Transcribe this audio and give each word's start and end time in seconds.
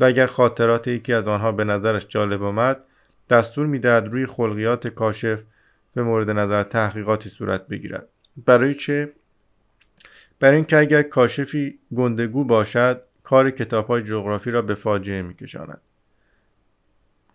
و 0.00 0.04
اگر 0.04 0.26
خاطرات 0.26 0.88
یکی 0.88 1.12
از 1.12 1.26
آنها 1.26 1.52
به 1.52 1.64
نظرش 1.64 2.06
جالب 2.08 2.42
آمد 2.42 2.84
دستور 3.30 3.66
می‌دهد 3.66 4.06
روی 4.06 4.26
خلقیات 4.26 4.88
کاشف 4.88 5.38
به 5.94 6.02
مورد 6.02 6.30
نظر 6.30 6.62
تحقیقاتی 6.62 7.30
صورت 7.30 7.68
بگیرد. 7.68 8.08
برای 8.46 8.74
چه؟ 8.74 9.12
برای 10.40 10.56
اینکه 10.56 10.76
اگر 10.78 11.02
کاشفی 11.02 11.78
گندگو 11.96 12.44
باشد 12.44 13.02
کار 13.22 13.50
کتاب 13.50 13.86
های 13.86 14.02
جغرافی 14.02 14.50
را 14.50 14.62
به 14.62 14.74
فاجعه 14.74 15.22
میکشاند. 15.22 15.80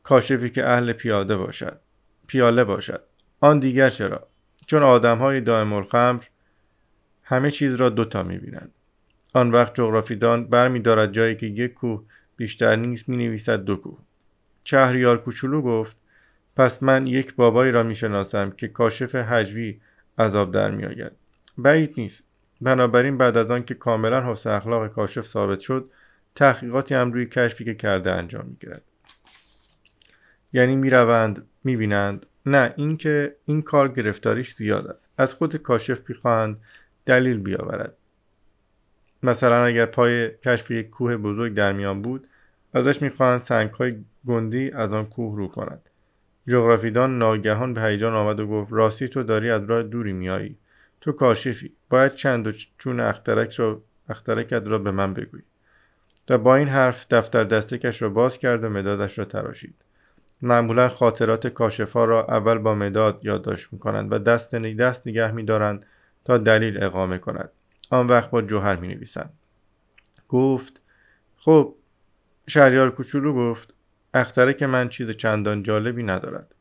کاشفی 0.03 0.49
که 0.49 0.67
اهل 0.67 0.93
پیاده 0.93 1.37
باشد 1.37 1.79
پیاله 2.27 2.63
باشد. 2.63 3.03
آن 3.39 3.59
دیگر 3.59 3.89
چرا؟ 3.89 4.27
چون 4.67 4.83
آدم 4.83 5.17
های 5.17 5.41
دائم 5.41 5.73
الخمر 5.73 6.23
همه 7.23 7.51
چیز 7.51 7.75
را 7.75 7.89
دوتا 7.89 8.23
می‌بینند. 8.23 8.71
آن 9.33 9.51
وقت 9.51 9.75
جغرافیدان 9.75 10.45
برمیدارد 10.45 11.11
جایی 11.11 11.35
که 11.35 11.45
یک 11.45 11.73
کوه 11.73 12.03
بیشتر 12.37 12.75
نیست 12.75 13.09
می 13.09 13.17
نویسد 13.17 13.63
دو 13.63 13.97
چهریار 14.63 15.21
کوچولو 15.21 15.61
گفت 15.61 15.97
پس 16.55 16.83
من 16.83 17.07
یک 17.07 17.35
بابایی 17.35 17.71
را 17.71 17.83
می‌شناسم 17.83 18.51
که 18.51 18.67
کاشف 18.67 19.15
حجوی 19.15 19.79
عذاب 20.17 20.51
در 20.51 20.71
میآید. 20.71 21.11
بعید 21.57 21.93
نیست. 21.97 22.23
بنابراین 22.61 23.17
بعد 23.17 23.37
از 23.37 23.51
آن 23.51 23.65
که 23.65 23.73
کاملا 23.73 24.31
حسن 24.31 24.49
اخلاق 24.49 24.87
کاشف 24.87 25.27
ثابت 25.27 25.59
شد 25.59 25.89
تحقیقاتی 26.35 26.95
هم 26.95 27.11
روی 27.11 27.25
کشفی 27.25 27.65
که 27.65 27.73
کرده 27.73 28.11
انجام 28.11 28.45
می‌گیرد. 28.45 28.81
یعنی 30.53 30.75
می‌روند 30.75 31.47
می‌بینند. 31.63 32.25
نه 32.45 32.73
اینکه 32.77 33.35
این 33.45 33.61
کار 33.61 33.87
گرفتاریش 33.87 34.53
زیاد 34.53 34.87
است. 34.87 35.09
از 35.17 35.33
خود 35.33 35.55
کاشف 35.55 36.09
می‌خواهند 36.09 36.61
دلیل 37.05 37.39
بیاورد. 37.39 37.93
مثلا 39.23 39.65
اگر 39.65 39.85
پای 39.85 40.29
کشف 40.29 40.71
یک 40.71 40.89
کوه 40.89 41.17
بزرگ 41.17 41.53
در 41.53 41.73
میان 41.73 42.01
بود 42.01 42.27
ازش 42.73 43.01
می‌خواهند 43.01 43.39
سنگهای 43.39 43.95
گندی 44.27 44.71
از 44.71 44.93
آن 44.93 45.05
کوه 45.05 45.37
رو 45.37 45.47
کند 45.47 45.81
جغرافیدان 46.47 47.17
ناگهان 47.17 47.73
به 47.73 47.81
هیجان 47.81 48.13
آمد 48.13 48.39
و 48.39 48.47
گفت 48.47 48.73
راستی 48.73 49.07
تو 49.07 49.23
داری 49.23 49.49
از 49.49 49.65
راه 49.65 49.83
دوری 49.83 50.13
میایی 50.13 50.57
تو 51.01 51.11
کاشفی. 51.11 51.71
باید 51.89 52.15
چند 52.15 52.47
و 52.47 52.51
چون 52.77 52.99
اخترک 52.99 53.53
را 53.53 53.81
اخترکت 54.09 54.63
را 54.65 54.79
به 54.79 54.91
من 54.91 55.13
بگوی. 55.13 55.41
و 56.29 56.37
با 56.37 56.55
این 56.55 56.67
حرف 56.67 57.05
دفتر 57.11 57.43
دستکش 57.43 58.01
را 58.01 58.09
باز 58.09 58.37
کرد 58.37 58.63
و 58.63 58.69
مدادش 58.69 59.19
را 59.19 59.25
تراشید. 59.25 59.75
معمولا 60.41 60.89
خاطرات 60.89 61.47
کاشفها 61.47 62.05
را 62.05 62.25
اول 62.25 62.57
با 62.57 62.75
مداد 62.75 63.19
یادداشت 63.23 63.73
می‌کنند 63.73 64.11
و 64.11 64.19
دست 64.19 64.55
دست 64.55 65.07
نگه 65.07 65.31
میدارند 65.31 65.85
تا 66.25 66.37
دلیل 66.37 66.83
اقامه 66.83 67.17
کند. 67.17 67.49
آن 67.93 68.07
وقت 68.07 68.29
با 68.29 68.41
جوهر 68.41 68.75
می 68.75 68.87
نویسند 68.87 69.33
گفت 70.29 70.81
خب 71.37 71.75
شهریار 72.47 72.91
کوچولو 72.91 73.33
گفت 73.33 73.73
اختره 74.13 74.53
که 74.53 74.67
من 74.67 74.89
چیز 74.89 75.09
چندان 75.09 75.63
جالبی 75.63 76.03
ندارد. 76.03 76.55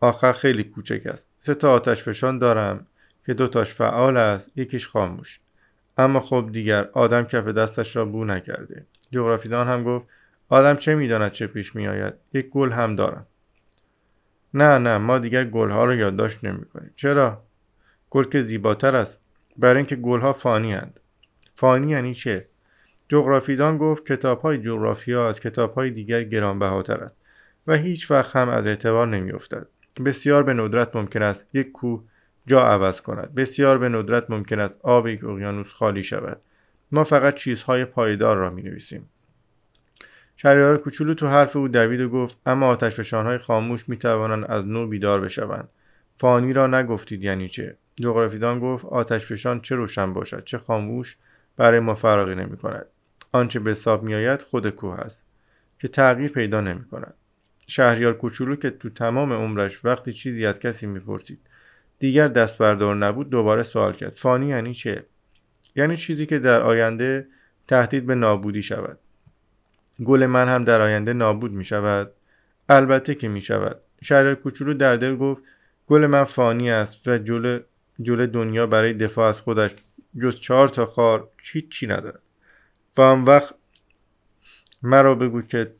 آخر 0.00 0.32
خیلی 0.32 0.64
کوچک 0.64 1.06
است. 1.06 1.26
سه 1.40 1.54
تا 1.54 1.72
آتش 1.72 2.02
فشان 2.02 2.38
دارم 2.38 2.86
که 3.26 3.34
دوتاش 3.34 3.72
فعال 3.72 4.16
است 4.16 4.58
یکیش 4.58 4.88
خاموش. 4.88 5.40
اما 5.98 6.20
خب 6.20 6.48
دیگر 6.52 6.88
آدم 6.92 7.24
کف 7.24 7.44
دستش 7.48 7.96
را 7.96 8.04
بو 8.04 8.24
نکرده. 8.24 8.86
جغرافیدان 9.10 9.68
هم 9.68 9.84
گفت 9.84 10.06
آدم 10.48 10.76
چه 10.76 10.94
می‌داند 10.94 11.32
چه 11.32 11.46
پیش 11.46 11.76
میآید؟ 11.76 12.14
یک 12.32 12.48
گل 12.48 12.72
هم 12.72 12.96
دارم. 12.96 13.26
نه 14.54 14.78
نه 14.78 14.98
ما 14.98 15.18
دیگر 15.18 15.44
گلها 15.44 15.84
را 15.84 15.94
یادداشت 15.94 16.44
نمی 16.44 16.64
کنیم 16.64 16.92
چرا؟ 16.96 17.42
گل 18.10 18.24
که 18.24 18.42
زیباتر 18.42 18.96
است. 18.96 19.21
برای 19.56 19.76
اینکه 19.76 19.96
گلها 19.96 20.32
فانی 20.32 20.72
هند. 20.72 21.00
فانی 21.54 21.90
یعنی 21.90 22.14
چه؟ 22.14 22.46
جغرافیدان 23.08 23.78
گفت 23.78 24.12
کتاب 24.12 24.40
های 24.40 24.58
جغرافیا 24.58 25.28
از 25.28 25.40
کتاب 25.40 25.74
های 25.74 25.90
دیگر 25.90 26.24
گرانبهاتر 26.24 26.96
است 26.96 27.16
و 27.66 27.76
هیچ 27.76 28.10
وقت 28.10 28.36
هم 28.36 28.48
از 28.48 28.66
اعتبار 28.66 29.06
نمیافتد. 29.06 29.66
بسیار 30.04 30.42
به 30.42 30.54
ندرت 30.54 30.96
ممکن 30.96 31.22
است 31.22 31.46
یک 31.52 31.72
کوه 31.72 32.04
جا 32.46 32.62
عوض 32.62 33.00
کند. 33.00 33.34
بسیار 33.34 33.78
به 33.78 33.88
ندرت 33.88 34.30
ممکن 34.30 34.60
است 34.60 34.78
آب 34.82 35.06
یک 35.06 35.24
اقیانوس 35.24 35.66
خالی 35.66 36.02
شود. 36.02 36.40
ما 36.92 37.04
فقط 37.04 37.34
چیزهای 37.34 37.84
پایدار 37.84 38.36
را 38.36 38.50
می 38.50 38.62
نویسیم 38.62 39.08
شهریار 40.36 40.78
کوچولو 40.78 41.14
تو 41.14 41.26
حرف 41.26 41.56
او 41.56 41.68
دوید 41.68 42.00
و 42.00 42.08
گفت 42.08 42.36
اما 42.46 42.66
آتش 42.66 43.14
های 43.14 43.38
خاموش 43.38 43.88
می 43.88 43.96
توانند 43.96 44.44
از 44.44 44.66
نو 44.66 44.86
بیدار 44.86 45.20
بشوند. 45.20 45.68
فانی 46.18 46.52
را 46.52 46.66
نگفتید 46.66 47.22
یعنی 47.22 47.48
چه؟ 47.48 47.76
جغرافیدان 47.96 48.60
گفت 48.60 48.84
آتش 48.84 49.26
فشان 49.26 49.60
چه 49.60 49.74
روشن 49.74 50.12
باشد 50.12 50.44
چه 50.44 50.58
خاموش 50.58 51.16
برای 51.56 51.80
ما 51.80 51.94
فرقی 51.94 52.34
نمی 52.34 52.56
کند. 52.56 52.86
آنچه 53.32 53.60
به 53.60 53.70
حساب 53.70 54.02
میآید 54.02 54.42
خود 54.42 54.70
کوه 54.70 55.00
است 55.00 55.22
که 55.78 55.88
تغییر 55.88 56.30
پیدا 56.32 56.60
نمی 56.60 56.84
کند. 56.84 57.14
شهریار 57.66 58.12
کوچولو 58.12 58.56
که 58.56 58.70
تو 58.70 58.90
تمام 58.90 59.32
عمرش 59.32 59.84
وقتی 59.84 60.12
چیزی 60.12 60.46
از 60.46 60.58
کسی 60.58 60.86
می‌پرسید 60.86 61.38
دیگر 61.98 62.28
دست 62.28 62.58
بردار 62.58 62.96
نبود 62.96 63.30
دوباره 63.30 63.62
سوال 63.62 63.92
کرد. 63.92 64.16
فانی 64.16 64.46
یعنی 64.46 64.74
چه؟ 64.74 65.04
یعنی 65.76 65.96
چیزی 65.96 66.26
که 66.26 66.38
در 66.38 66.60
آینده 66.60 67.26
تهدید 67.68 68.06
به 68.06 68.14
نابودی 68.14 68.62
شود. 68.62 68.98
گل 70.04 70.26
من 70.26 70.48
هم 70.48 70.64
در 70.64 70.80
آینده 70.80 71.12
نابود 71.12 71.52
می 71.52 71.64
شود؟ 71.64 72.12
البته 72.68 73.14
که 73.14 73.28
می 73.28 73.40
شود. 73.40 73.80
شهریار 74.02 74.34
کوچولو 74.34 74.74
در 74.74 74.96
دل 74.96 75.16
گفت 75.16 75.42
گل 75.86 76.06
من 76.06 76.24
فانی 76.24 76.70
است 76.70 77.08
و 77.08 77.18
جلو 77.18 77.60
جلو 78.02 78.26
دنیا 78.26 78.66
برای 78.66 78.92
دفاع 78.92 79.28
از 79.28 79.40
خودش 79.40 79.70
جز 80.22 80.40
چهار 80.40 80.68
تا 80.68 80.86
خار 80.86 81.28
چی 81.70 81.86
ندارد. 81.86 82.22
و 82.98 83.00
آن 83.00 83.24
وقت 83.24 83.54
مرا 84.82 85.14
بگو 85.14 85.42
که 85.42 85.72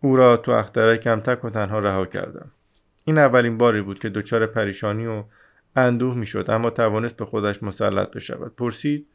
او 0.00 0.16
را 0.16 0.36
تو 0.36 0.52
اخترکم 0.52 1.20
تک 1.20 1.44
و 1.44 1.50
تنها 1.50 1.78
رها 1.78 2.06
کردم. 2.06 2.50
این 3.04 3.18
اولین 3.18 3.58
باری 3.58 3.82
بود 3.82 3.98
که 3.98 4.08
دچار 4.08 4.46
پریشانی 4.46 5.06
و 5.06 5.24
اندوه 5.76 6.14
می‌شد 6.14 6.50
اما 6.50 6.70
توانست 6.70 7.16
به 7.16 7.24
خودش 7.24 7.62
مسلط 7.62 8.10
بشود. 8.10 8.56
پرسید 8.56 9.06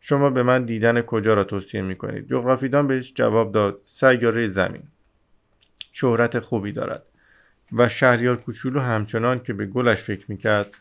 شما 0.00 0.30
به 0.30 0.42
من 0.42 0.64
دیدن 0.64 1.02
کجا 1.02 1.34
را 1.34 1.44
توصیه 1.44 1.82
می 1.82 1.96
کنید 1.96 2.28
جغرافیدان 2.30 2.86
بهش 2.86 3.12
جواب 3.14 3.52
داد 3.52 3.80
سیاره 3.84 4.48
زمین. 4.48 4.82
شهرت 5.92 6.38
خوبی 6.38 6.72
دارد 6.72 7.02
و 7.72 7.88
شهریار 7.88 8.36
کوچولو 8.36 8.80
همچنان 8.80 9.40
که 9.42 9.52
به 9.52 9.66
گلش 9.66 10.02
فکر 10.02 10.24
می‌کرد 10.28 10.74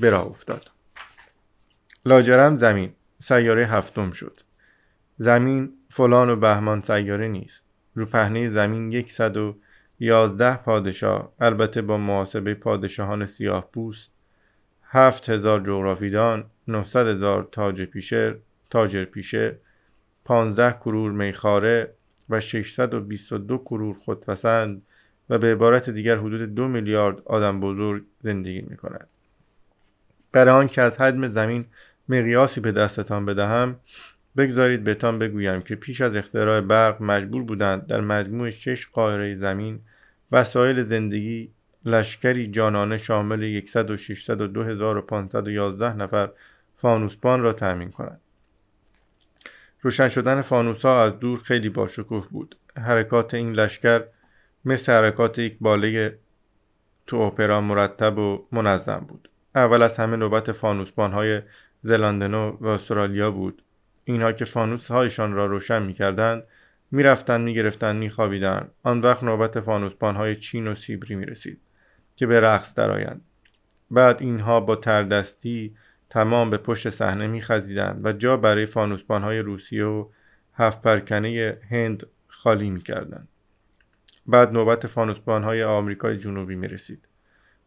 به 0.00 0.10
راه 0.10 0.26
افتاد. 0.26 0.70
لاجرم 2.06 2.56
زمین. 2.56 2.92
سیاره 3.20 3.66
هفتم 3.66 4.10
شد. 4.10 4.40
زمین 5.18 5.72
فلان 5.90 6.30
و 6.30 6.36
بهمان 6.36 6.82
سیاره 6.82 7.28
نیست. 7.28 7.62
رو 7.94 8.06
پهنه 8.06 8.50
زمین 8.50 8.92
یکصد 8.92 9.36
و 9.36 9.56
یازده 10.00 10.56
پادشاه 10.56 11.32
البته 11.40 11.82
با 11.82 11.98
محاسبه 11.98 12.54
پادشاهان 12.54 13.26
سیاه 13.26 13.70
پوست 13.72 14.10
هفت 14.82 15.30
هزار 15.30 15.60
جغرافیدان 15.60 16.44
نهصد 16.68 17.06
هزار 17.06 17.48
تاج 17.52 17.82
پیشه 17.82 18.36
تاجر 18.70 19.04
پیشه 19.04 19.56
پانزده 20.24 20.72
کرور 20.72 21.12
میخاره 21.12 21.92
و 22.30 22.40
622 22.40 23.58
کرور 23.58 23.96
خودپسند 23.98 24.82
و 25.30 25.38
به 25.38 25.52
عبارت 25.52 25.90
دیگر 25.90 26.16
حدود 26.16 26.54
دو 26.54 26.68
میلیارد 26.68 27.22
آدم 27.24 27.60
بزرگ 27.60 28.02
زندگی 28.22 28.60
می 28.60 28.76
کند. 28.76 29.08
برای 30.32 30.54
آنکه 30.54 30.82
از 30.82 31.00
حجم 31.00 31.26
زمین 31.26 31.64
مقیاسی 32.08 32.60
به 32.60 32.72
دستتان 32.72 33.26
بدهم 33.26 33.76
بگذارید 34.36 34.84
بهتان 34.84 35.18
بگویم 35.18 35.60
که 35.62 35.74
پیش 35.76 36.00
از 36.00 36.16
اختراع 36.16 36.60
برق 36.60 37.02
مجبور 37.02 37.42
بودند 37.42 37.86
در 37.86 38.00
مجموع 38.00 38.50
شش 38.50 38.86
قاهره 38.86 39.36
زمین 39.36 39.80
وسایل 40.32 40.82
زندگی 40.82 41.50
لشکری 41.84 42.46
جانانه 42.46 42.98
شامل 42.98 43.66
100 43.66 43.90
و 43.90 43.96
600 43.96 44.40
و 44.40 44.46
2511 44.46 45.96
نفر 45.96 46.30
فانوسبان 46.76 47.40
را 47.40 47.52
تأمین 47.52 47.90
کنند. 47.90 48.20
روشن 49.80 50.08
شدن 50.08 50.42
فانوس 50.42 50.84
ها 50.84 51.04
از 51.04 51.18
دور 51.18 51.38
خیلی 51.38 51.68
باشکوه 51.68 52.28
بود. 52.30 52.56
حرکات 52.76 53.34
این 53.34 53.52
لشکر 53.52 54.04
مثل 54.64 54.92
حرکات 54.92 55.38
یک 55.38 55.56
باله 55.60 56.18
تو 57.06 57.16
اپرا 57.16 57.60
مرتب 57.60 58.18
و 58.18 58.46
منظم 58.52 58.98
بود. 59.08 59.28
اول 59.54 59.82
از 59.82 59.96
همه 59.96 60.16
نوبت 60.16 60.52
فانوسبان 60.52 61.12
های 61.12 61.42
زلاندنو 61.86 62.56
و 62.60 62.66
استرالیا 62.66 63.30
بود 63.30 63.62
اینها 64.04 64.32
که 64.32 64.44
فانوس 64.44 64.90
هایشان 64.90 65.32
را 65.32 65.46
روشن 65.46 65.82
می 65.82 65.94
کردند 65.94 66.42
می 66.90 67.02
رفتن 67.02 67.40
می 67.40 67.54
گرفتن 67.54 67.96
می 67.96 68.10
خوابیدن. 68.10 68.68
آن 68.82 69.00
وقت 69.00 69.22
نوبت 69.22 69.60
فانوسبان 69.60 70.16
های 70.16 70.36
چین 70.36 70.66
و 70.66 70.74
سیبری 70.74 71.14
می 71.14 71.26
رسید 71.26 71.60
که 72.16 72.26
به 72.26 72.40
رقص 72.40 72.74
درآیند 72.74 73.20
بعد 73.90 74.22
اینها 74.22 74.60
با 74.60 74.76
تردستی 74.76 75.76
تمام 76.10 76.50
به 76.50 76.58
پشت 76.58 76.90
صحنه 76.90 77.26
می 77.26 77.42
خزیدند 77.42 78.06
و 78.06 78.12
جا 78.12 78.36
برای 78.36 78.66
فانوسبان 78.66 79.22
های 79.22 79.38
روسیه 79.38 79.84
و 79.84 80.08
هفت 80.54 80.82
پرکنه 80.82 81.58
هند 81.70 82.06
خالی 82.28 82.70
می 82.70 82.80
کردند. 82.80 83.28
بعد 84.26 84.52
نوبت 84.52 84.86
فانوسبان 84.86 85.44
های 85.44 85.62
آمریکای 85.62 86.18
جنوبی 86.18 86.54
می 86.54 86.68
رسید. 86.68 87.05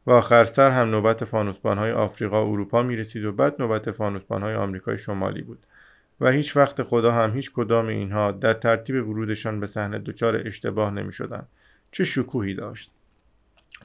و 0.10 0.12
آخر 0.12 0.44
سر 0.44 0.72
هم 0.72 0.90
نوبت 0.90 1.34
های 1.64 1.92
آفریقا 1.92 2.46
و 2.46 2.52
اروپا 2.52 2.84
می 2.84 2.96
رسید 2.96 3.26
و 3.26 3.32
بعد 3.32 3.56
نوبت 3.60 3.88
های 4.30 4.56
آمریکای 4.56 4.98
شمالی 4.98 5.42
بود. 5.42 5.60
و 6.22 6.30
هیچ 6.30 6.58
وقت 6.58 6.84
خدا 6.84 7.12
هم 7.12 7.36
هیچ 7.36 7.52
کدام 7.52 7.88
اینها 7.88 8.32
در 8.32 8.54
ترتیب 8.54 9.10
ورودشان 9.10 9.60
به 9.60 9.68
صحنه 9.68 10.00
دچار 10.00 10.42
اشتباه 10.46 10.92
نمی 10.92 11.14
شدن. 11.14 11.44
چه 11.92 12.04
شکوهی 12.04 12.54
داشت! 12.54 12.92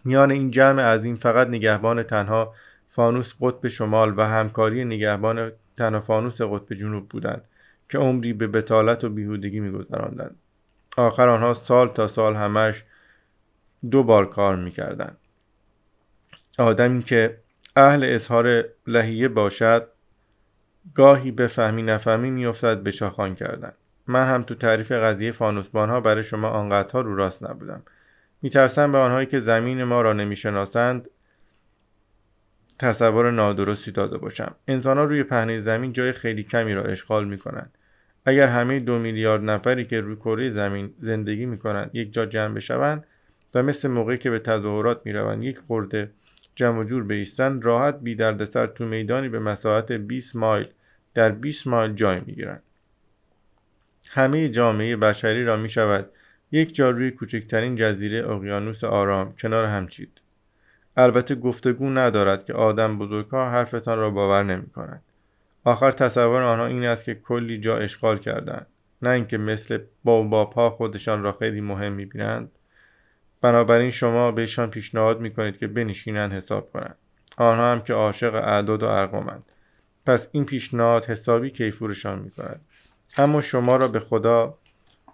میان 0.04 0.30
این 0.30 0.50
جمع 0.50 0.82
عظیم 0.82 1.16
فقط 1.16 1.48
نگهبان 1.48 2.02
تنها 2.02 2.54
فانوس 2.90 3.34
قطب 3.40 3.68
شمال 3.68 4.14
و 4.16 4.22
همکاری 4.22 4.84
نگهبان 4.84 5.52
تنها 5.76 6.00
فانوس 6.00 6.42
قطب 6.42 6.74
جنوب 6.74 7.08
بودند 7.08 7.44
که 7.88 7.98
عمری 7.98 8.32
به 8.32 8.46
بتالت 8.46 9.04
و 9.04 9.08
بیهودگی 9.08 9.60
میگذراندند. 9.60 10.36
آخر 10.96 11.28
آنها 11.28 11.54
سال 11.54 11.88
تا 11.88 12.08
سال 12.08 12.36
همش 12.36 12.84
دو 13.90 14.02
بار 14.02 14.28
کار 14.28 14.56
می‌کردند. 14.56 15.16
آدمی 16.58 17.02
که 17.02 17.36
اهل 17.76 18.04
اظهار 18.04 18.64
لحیه 18.86 19.28
باشد 19.28 19.88
گاهی 20.94 21.30
به 21.30 21.46
فهمی 21.46 21.82
نفهمی 21.82 22.30
میافتد 22.30 22.82
به 22.82 22.90
شاخان 22.90 23.34
کردن. 23.34 23.72
من 24.06 24.26
هم 24.26 24.42
تو 24.42 24.54
تعریف 24.54 24.92
قضیه 24.92 25.32
فانوسبان 25.32 25.90
ها 25.90 26.00
برای 26.00 26.24
شما 26.24 26.48
آنقدرها 26.48 27.00
رو 27.00 27.16
راست 27.16 27.42
نبودم. 27.42 27.82
میترسم 28.42 28.92
به 28.92 28.98
آنهایی 28.98 29.26
که 29.26 29.40
زمین 29.40 29.84
ما 29.84 30.02
را 30.02 30.12
نمی‌شناسند 30.12 31.10
تصور 32.78 33.30
نادرستی 33.30 33.90
داده 33.90 34.18
باشم. 34.18 34.54
انسان 34.68 34.98
ها 34.98 35.04
روی 35.04 35.22
پهنه 35.22 35.60
زمین 35.60 35.92
جای 35.92 36.12
خیلی 36.12 36.42
کمی 36.42 36.74
را 36.74 36.82
اشغال 36.82 37.28
می 37.28 37.38
کنند 37.38 37.78
اگر 38.26 38.46
همه 38.46 38.80
دو 38.80 38.98
میلیارد 38.98 39.42
نفری 39.42 39.84
که 39.84 40.00
روی 40.00 40.16
کره 40.16 40.50
زمین 40.50 40.94
زندگی 41.00 41.46
می 41.46 41.58
کنند 41.58 41.90
یک 41.92 42.12
جا 42.12 42.26
جمع 42.26 42.54
بشوند 42.54 43.04
و 43.54 43.62
مثل 43.62 43.88
موقعی 43.88 44.18
که 44.18 44.30
به 44.30 44.38
تظاهرات 44.38 45.00
می 45.04 45.12
روند 45.12 45.44
یک 45.44 45.58
خورده 45.58 46.10
جمع 46.54 46.84
جور 46.84 47.04
بیستند 47.04 47.64
راحت 47.64 48.00
بی 48.00 48.14
دردسر 48.14 48.66
تو 48.66 48.84
میدانی 48.84 49.28
به 49.28 49.38
مساحت 49.38 49.92
20 49.92 50.36
مایل 50.36 50.68
در 51.14 51.30
20 51.30 51.66
مایل 51.66 51.92
جای 51.92 52.20
می 52.26 52.34
گیرند. 52.34 52.62
همه 54.08 54.48
جامعه 54.48 54.96
بشری 54.96 55.44
را 55.44 55.56
می 55.56 55.70
شود 55.70 56.10
یک 56.52 56.74
جا 56.74 56.90
روی 56.90 57.10
کوچکترین 57.10 57.76
جزیره 57.76 58.30
اقیانوس 58.30 58.84
آرام 58.84 59.34
کنار 59.36 59.64
هم 59.64 59.88
چید. 59.88 60.20
البته 60.96 61.34
گفتگو 61.34 61.90
ندارد 61.90 62.44
که 62.44 62.52
آدم 62.52 62.98
بزرگها 62.98 63.50
حرفتان 63.50 63.98
را 63.98 64.10
باور 64.10 64.42
نمی 64.42 64.66
کند. 64.66 65.02
آخر 65.64 65.90
تصور 65.90 66.42
آنها 66.42 66.66
این 66.66 66.84
است 66.84 67.04
که 67.04 67.14
کلی 67.14 67.58
جا 67.58 67.76
اشغال 67.76 68.18
کردند 68.18 68.66
نه 69.02 69.10
اینکه 69.10 69.38
مثل 69.38 69.78
بابا 70.04 70.70
خودشان 70.70 71.22
را 71.22 71.32
خیلی 71.32 71.60
مهم 71.60 71.92
می 71.92 72.04
بینند 72.04 72.50
بنابراین 73.44 73.91
شما 73.91 74.32
بهشان 74.32 74.70
پیشنهاد 74.70 75.20
می 75.20 75.31
کنید 75.31 75.58
که 75.58 75.67
بنشینند 75.67 76.32
حساب 76.32 76.73
کنند 76.73 76.96
آنها 77.37 77.73
هم 77.73 77.81
که 77.81 77.93
عاشق 77.93 78.35
اعداد 78.35 78.82
و 78.82 78.87
ارقامند. 78.87 79.44
پس 80.06 80.29
این 80.32 80.44
پیشنهاد 80.44 81.05
حسابی 81.05 81.50
کیفورشان 81.50 82.19
می 82.19 82.31
کند 82.31 82.61
اما 83.19 83.41
شما 83.41 83.76
را 83.76 83.88
به 83.88 84.00
خدا 84.00 84.58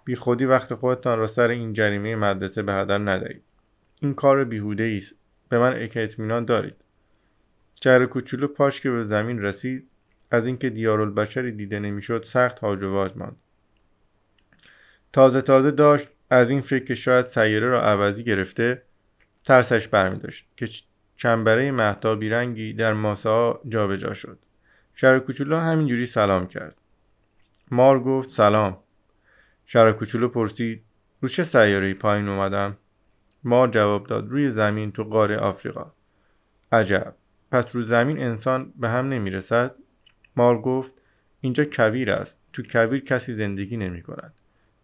بی 0.05 0.15
خودی 0.15 0.45
وقت 0.45 0.73
خودتان 0.73 1.19
را 1.19 1.27
سر 1.27 1.49
این 1.49 1.73
جریمه 1.73 2.15
مدرسه 2.15 2.63
به 2.63 2.73
هدر 2.73 2.97
ندهید. 2.97 3.41
این 4.01 4.13
کار 4.13 4.43
بیهوده 4.43 4.93
است. 4.97 5.15
به 5.49 5.59
من 5.59 5.73
اطمینان 5.95 6.45
دارید. 6.45 6.75
جر 7.75 8.05
کوچولو 8.05 8.47
پاش 8.47 8.81
که 8.81 8.91
به 8.91 9.03
زمین 9.03 9.41
رسید 9.41 9.87
از 10.31 10.45
اینکه 10.45 10.69
دیارالبشری 10.69 11.51
دیده 11.51 11.79
نمی‌شد 11.79 12.25
سخت 12.27 12.59
هاج 12.59 12.83
و 12.83 12.91
واج 12.91 13.11
ماند. 13.15 13.35
تازه 15.13 15.41
تازه 15.41 15.71
داشت 15.71 16.07
از 16.31 16.49
این 16.49 16.61
فکر 16.61 16.85
که 16.85 16.95
شاید 16.95 17.25
سیاره 17.25 17.67
را 17.67 17.81
عوضی 17.81 18.23
گرفته 18.23 18.81
ترسش 19.43 19.87
برمی 19.87 20.19
داشت 20.19 20.47
که 20.57 20.67
چنبره 21.17 21.71
محتابی 21.71 22.29
رنگی 22.29 22.73
در 22.73 22.93
ماسه 22.93 23.29
ها 23.29 23.61
جابجا 23.69 24.13
شد. 24.13 24.39
شهر 24.95 25.19
کوچولو 25.19 25.57
همینجوری 25.57 26.05
سلام 26.05 26.47
کرد. 26.47 26.75
مار 27.71 27.99
گفت 27.99 28.31
سلام. 28.31 28.77
شهر 29.65 29.91
کوچولو 29.91 30.27
پرسید 30.27 30.83
رو 31.21 31.27
چه 31.27 31.43
سیاره 31.43 31.93
پایین 31.93 32.27
اومدم؟ 32.27 32.77
مار 33.43 33.67
جواب 33.67 34.07
داد 34.07 34.29
روی 34.29 34.49
زمین 34.49 34.91
تو 34.91 35.03
قاره 35.03 35.37
آفریقا. 35.37 35.91
عجب. 36.71 37.15
پس 37.51 37.75
رو 37.75 37.83
زمین 37.83 38.19
انسان 38.19 38.73
به 38.75 38.89
هم 38.89 39.09
نمی‌رسد؟ 39.09 39.75
مار 40.35 40.61
گفت 40.61 41.01
اینجا 41.41 41.65
کویر 41.65 42.11
است. 42.11 42.37
تو 42.53 42.63
کویر 42.63 43.03
کسی 43.03 43.35
زندگی 43.35 43.77
نمی 43.77 44.01
کند 44.01 44.33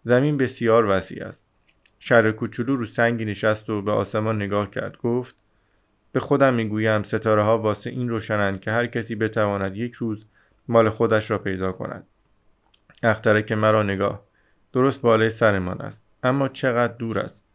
زمین 0.07 0.37
بسیار 0.37 0.85
وسیع 0.85 1.25
است. 1.25 1.43
شهر 1.99 2.31
کوچولو 2.31 2.75
رو 2.75 2.85
سنگی 2.85 3.25
نشست 3.25 3.69
و 3.69 3.81
به 3.81 3.91
آسمان 3.91 4.35
نگاه 4.35 4.69
کرد. 4.69 4.97
گفت 4.97 5.35
به 6.11 6.19
خودم 6.19 6.53
می‌گویم 6.53 7.03
ستاره 7.03 7.43
ها 7.43 7.57
واسه 7.57 7.89
این 7.89 8.09
روشنند 8.09 8.61
که 8.61 8.71
هر 8.71 8.87
کسی 8.87 9.15
بتواند 9.15 9.75
یک 9.75 9.93
روز 9.93 10.25
مال 10.67 10.89
خودش 10.89 11.31
را 11.31 11.37
پیدا 11.37 11.71
کند. 11.71 12.07
که 13.45 13.55
مرا 13.55 13.83
نگاه 13.83 14.23
درست 14.73 15.01
بالای 15.01 15.29
سرمان 15.29 15.81
است 15.81 16.03
اما 16.23 16.47
چقدر 16.47 16.93
دور 16.93 17.19
است. 17.19 17.45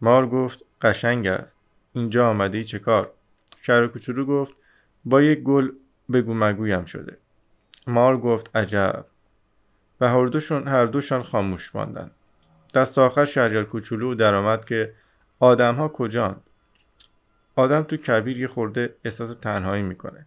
مار 0.00 0.26
گفت 0.26 0.64
قشنگ 0.82 1.26
است. 1.26 1.56
اینجا 1.92 2.28
آمده 2.28 2.58
ای 2.58 2.64
چه 2.64 2.78
کار؟ 2.78 3.10
شهر 3.62 3.86
کوچولو 3.86 4.24
گفت 4.24 4.54
با 5.04 5.22
یک 5.22 5.38
گل 5.38 5.70
بگو 6.12 6.34
مگویم 6.34 6.84
شده. 6.84 7.18
مار 7.86 8.18
گفت 8.18 8.56
عجب. 8.56 9.06
و 10.00 10.08
هر 10.08 10.26
دوشون 10.26 10.68
هر 10.68 10.86
دوشان 10.86 11.22
خاموش 11.22 11.74
ماندند 11.74 12.10
دست 12.74 12.98
آخر 12.98 13.24
شهریار 13.24 13.64
کوچولو 13.64 14.14
درآمد 14.14 14.64
که 14.64 14.94
آدم 15.40 15.74
ها 15.74 15.88
کجاند؟ 15.88 16.40
آدم 17.56 17.82
تو 17.82 17.96
کبیر 17.96 18.38
یه 18.38 18.46
خورده 18.46 18.94
احساس 19.04 19.36
تنهایی 19.42 19.82
می‌کنه. 19.82 20.26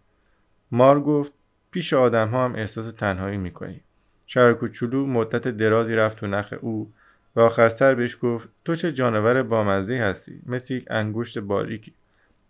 مار 0.70 1.00
گفت 1.00 1.32
پیش 1.70 1.92
آدم 1.92 2.28
ها 2.28 2.44
هم 2.44 2.54
احساس 2.54 2.94
تنهایی 2.94 3.36
می‌کنی. 3.36 3.80
شهر 4.26 4.52
کوچولو 4.52 5.06
مدت 5.06 5.48
درازی 5.48 5.94
رفت 5.94 6.18
تو 6.18 6.26
نخ 6.26 6.54
او 6.60 6.92
و 7.36 7.40
آخر 7.40 7.68
سر 7.68 7.94
بهش 7.94 8.18
گفت 8.22 8.48
تو 8.64 8.76
چه 8.76 8.92
جانور 8.92 9.42
بامزه 9.42 9.94
هستی؟ 9.94 10.40
مثل 10.46 10.74
یک 10.74 10.84
انگشت 10.90 11.38
باریکی. 11.38 11.94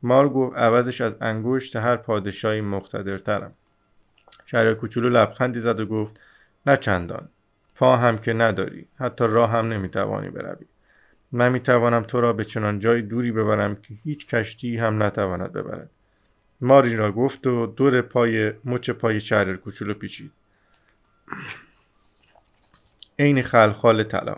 مار 0.02 0.28
گفت 0.28 0.56
عوضش 0.56 1.00
از 1.00 1.12
انگشت 1.20 1.76
هر 1.76 1.96
پادشاهی 1.96 2.60
مقتدرترم. 2.60 3.52
شهر 4.46 4.74
کوچولو 4.74 5.08
لبخندی 5.08 5.60
زد 5.60 5.80
و 5.80 5.86
گفت 5.86 6.20
نه 6.68 6.76
چندان. 6.76 7.28
پا 7.74 7.96
هم 7.96 8.18
که 8.18 8.32
نداری. 8.32 8.86
حتی 8.98 9.24
راه 9.24 9.50
هم 9.50 9.68
نمی‌توانی 9.72 10.30
بروی. 10.30 10.66
من 11.32 11.52
می‌توانم 11.52 12.02
تو 12.02 12.20
را 12.20 12.32
به 12.32 12.44
چنان 12.44 12.78
جای 12.78 13.02
دوری 13.02 13.32
ببرم 13.32 13.76
که 13.76 13.94
هیچ 14.04 14.26
کشتی 14.26 14.76
هم 14.76 15.02
نتواند 15.02 15.52
ببرد. 15.52 15.90
ماری 16.60 16.96
را 16.96 17.12
گفت 17.12 17.46
و 17.46 17.66
دور 17.66 18.00
پای 18.00 18.52
مچ 18.64 18.90
پای 18.90 19.20
شهر 19.20 19.56
کوچولو 19.56 19.94
پیچید. 19.94 20.32
عین 23.18 23.42
خلخال 23.42 24.04
طلا. 24.04 24.36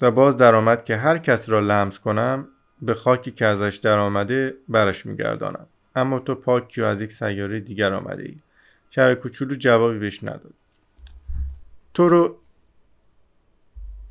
و 0.00 0.10
باز 0.10 0.36
درآمد 0.36 0.84
که 0.84 0.96
هر 0.96 1.18
کس 1.18 1.48
را 1.48 1.60
لمس 1.60 1.98
کنم 1.98 2.48
به 2.82 2.94
خاکی 2.94 3.30
که 3.30 3.46
ازش 3.46 3.76
درآمده 3.76 4.54
برش 4.68 5.06
میگردانم. 5.06 5.66
اما 5.98 6.18
تو 6.18 6.34
پاکی 6.34 6.80
و 6.80 6.84
از 6.84 7.00
یک 7.00 7.12
سیاره 7.12 7.60
دیگر 7.60 7.92
آمده 7.92 8.22
ای. 8.22 8.36
شهر 8.90 9.14
کوچولو 9.14 9.54
جوابی 9.54 9.98
بهش 9.98 10.24
نداد. 10.24 10.54
تو 11.94 12.08
رو 12.08 12.38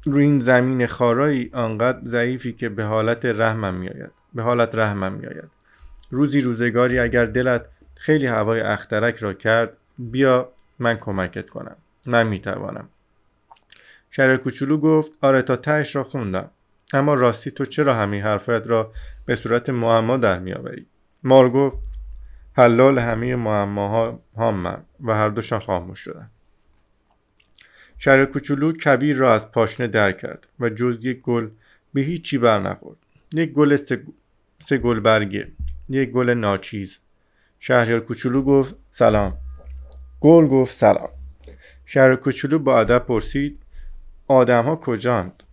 روی 0.06 0.24
این 0.24 0.40
زمین 0.40 0.88
خارایی 0.88 1.50
آنقدر 1.54 2.00
ضعیفی 2.06 2.54
که 2.54 2.70
به 2.70 2.84
حالت 2.84 3.26
رحمم 3.26 3.74
میآید. 3.74 4.12
به 4.34 4.42
حالت 4.42 4.76
رحمم 4.76 5.14
میآید. 5.14 5.50
روزی 6.10 6.42
روزگاری 6.42 7.00
اگر 7.00 7.26
دلت 7.26 7.66
خیلی 7.96 8.26
هوای 8.26 8.62
اخترک 8.62 9.16
را 9.16 9.34
کرد 9.34 9.78
بیا 9.98 10.52
من 10.80 10.98
کمکت 10.98 11.50
کنم. 11.50 11.76
من 12.08 12.28
می‌توانم. 12.28 12.90
شهر 14.12 14.38
کوچولو 14.38 14.78
گفت 14.78 15.12
آره 15.22 15.42
تا 15.42 15.56
تهش 15.56 15.96
را 15.96 16.04
خوندم. 16.04 16.50
اما 16.94 17.14
راستی 17.14 17.52
تو 17.52 17.66
چرا 17.66 17.94
همین 17.94 18.24
حرفت 18.24 18.50
را 18.50 18.92
به 19.26 19.36
صورت 19.36 19.70
معما 19.70 20.18
در 20.18 20.40
میآوری؟ 20.40 20.86
مار 21.28 21.50
گفت 21.50 21.78
حلال 22.54 23.00
همه 23.00 23.36
معماها 23.36 24.20
هم 24.38 24.54
من 24.54 24.84
و 25.04 25.14
هر 25.14 25.30
دوشان 25.30 25.60
خاموش 25.60 26.00
شدن. 26.00 26.30
شهر 27.98 28.26
کوچولو 28.26 28.72
کبیر 28.72 29.18
را 29.18 29.34
از 29.34 29.52
پاشنه 29.52 29.88
در 29.88 30.12
کرد 30.12 30.48
و 30.60 30.70
جز 30.70 31.06
یک 31.06 31.22
گل 31.22 31.50
به 31.94 32.02
هیچی 32.02 32.38
بر 32.38 32.60
نخورد. 32.60 32.98
یک 33.34 33.52
گل 33.52 33.76
سه, 33.76 34.78
گل 34.78 35.00
برگه 35.00 35.48
یک 35.90 36.10
گل 36.10 36.30
ناچیز. 36.30 36.98
شهریار 37.60 38.00
کوچولو 38.00 38.42
گفت 38.42 38.76
سلام. 38.92 39.38
گل 40.20 40.48
گفت 40.48 40.76
سلام. 40.76 41.10
شهر 41.86 42.16
کوچولو 42.16 42.60
با 42.60 42.80
ادب 42.80 43.00
پرسید 43.00 43.60
آدم 44.28 44.64
ها 44.64 44.76
کجاند؟ 44.76 45.44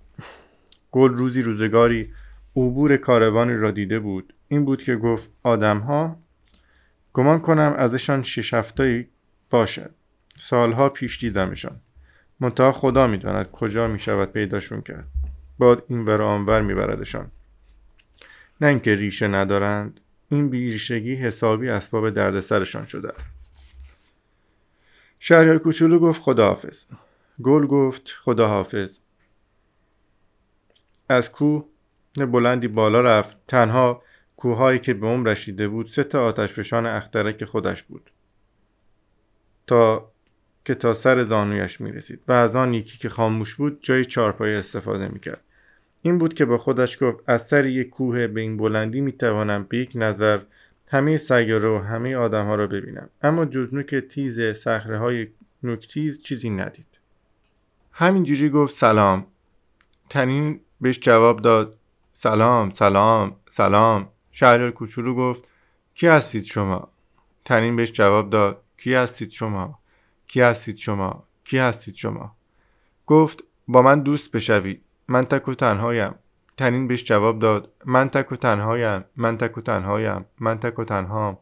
گل 0.92 1.10
روزی 1.10 1.42
روزگاری 1.42 2.12
عبور 2.56 2.96
کاروانی 2.96 3.56
را 3.56 3.70
دیده 3.70 3.98
بود. 3.98 4.34
این 4.54 4.64
بود 4.64 4.82
که 4.82 4.96
گفت 4.96 5.30
آدم 5.42 5.78
ها 5.78 6.16
گمان 7.12 7.40
کنم 7.40 7.74
ازشان 7.78 8.22
شش 8.22 8.54
هفتایی 8.54 9.08
باشد 9.50 9.90
سالها 10.36 10.88
پیش 10.88 11.18
دیدمشان. 11.18 11.80
منتها 12.40 12.72
خدا 12.72 13.06
می‌داند 13.06 13.50
کجا 13.50 13.88
می‌شود 13.88 14.32
پیداشون 14.32 14.80
کرد. 14.80 15.04
باد 15.58 15.84
این 15.88 16.04
ور 16.04 16.22
آنور 16.22 16.62
میبردشان. 16.62 17.30
نه 18.60 18.66
اینکه 18.66 18.94
ریشه 18.94 19.28
ندارند 19.28 20.00
این 20.28 20.48
بیریشگی 20.48 21.14
حسابی 21.14 21.68
اسباب 21.68 22.10
دردسرشان 22.10 22.86
شده 22.86 23.12
است. 23.14 23.30
شهریار 25.18 25.58
کوچولو 25.58 25.98
گفت 25.98 26.22
خداحافظ. 26.22 26.84
گل 27.42 27.66
گفت 27.66 28.08
خداحافظ. 28.22 28.98
از 31.08 31.32
کوه 31.32 31.64
بلندی 32.16 32.68
بالا 32.68 33.00
رفت. 33.00 33.36
تنها 33.48 34.02
کوههایی 34.36 34.78
که 34.78 34.94
به 34.94 35.06
عمر 35.06 35.30
رسیده 35.30 35.68
بود 35.68 35.86
سه 35.86 36.04
تا 36.04 36.24
آتشفشان 36.24 36.86
اخترک 36.86 37.44
خودش 37.44 37.82
بود. 37.82 38.10
تا 39.66 40.10
که 40.64 40.74
تا 40.74 40.94
سر 40.94 41.22
زانویش 41.22 41.80
می 41.80 41.92
رسید 41.92 42.20
و 42.28 42.32
از 42.32 42.56
آن 42.56 42.74
یکی 42.74 42.98
که 42.98 43.08
خاموش 43.08 43.54
بود 43.54 43.78
جای 43.82 44.04
چارپایه 44.04 44.58
استفاده 44.58 45.08
می 45.08 45.20
کرد. 45.20 45.40
این 46.02 46.18
بود 46.18 46.34
که 46.34 46.44
با 46.44 46.58
خودش 46.58 47.02
گفت 47.02 47.18
از 47.26 47.46
سر 47.46 47.66
یک 47.66 47.90
کوه 47.90 48.26
به 48.26 48.40
این 48.40 48.56
بلندی 48.56 49.00
می 49.00 49.12
توانم 49.12 49.66
به 49.68 49.78
یک 49.78 49.92
نظر 49.94 50.40
همه 50.90 51.16
سیاره 51.16 51.68
و 51.68 51.78
همه 51.78 52.16
آدم 52.16 52.46
ها 52.46 52.54
را 52.54 52.66
ببینم. 52.66 53.08
اما 53.22 53.44
جز 53.44 53.74
نوک 53.74 53.94
تیز 53.94 54.58
سخره 54.58 54.98
های 54.98 55.28
نوکتیز 55.62 56.22
چیزی 56.22 56.50
ندید. 56.50 56.86
همینجوری 57.92 58.50
گفت 58.50 58.74
سلام. 58.74 59.26
تنین 60.08 60.60
بهش 60.80 60.98
جواب 60.98 61.42
داد 61.42 61.76
سلام 62.12 62.70
سلام 62.70 63.36
سلام. 63.50 64.08
شهریار 64.36 64.70
کوچولو 64.70 65.14
گفت 65.14 65.48
کی 65.94 66.06
هستید 66.06 66.44
شما؟ 66.44 66.88
تنین 67.44 67.76
بهش 67.76 67.92
جواب 67.92 68.30
داد 68.30 68.62
کی 68.76 68.94
هستید 68.94 69.30
شما؟ 69.30 69.78
کی 70.26 70.40
هستید 70.40 70.76
شما؟ 70.76 71.24
کی 71.44 71.58
هستید 71.58 71.94
شما؟ 71.94 72.36
گفت 73.06 73.44
با 73.68 73.82
من 73.82 74.00
دوست 74.00 74.30
بشوید 74.30 74.82
من 75.08 75.24
تک 75.24 75.48
و 75.48 75.54
تنهایم. 75.54 76.14
تنین 76.56 76.88
بهش 76.88 77.04
جواب 77.04 77.38
داد 77.38 77.72
من 77.84 78.08
تک 78.08 78.32
و 78.32 78.36
تنهایم 78.36 79.04
من 79.16 79.36
تک 79.36 79.58
و 79.58 79.60
تنهایم 79.60 80.24
من 80.40 80.58
تک 80.58 80.78
و 80.78 80.84
تنهام. 80.84 81.38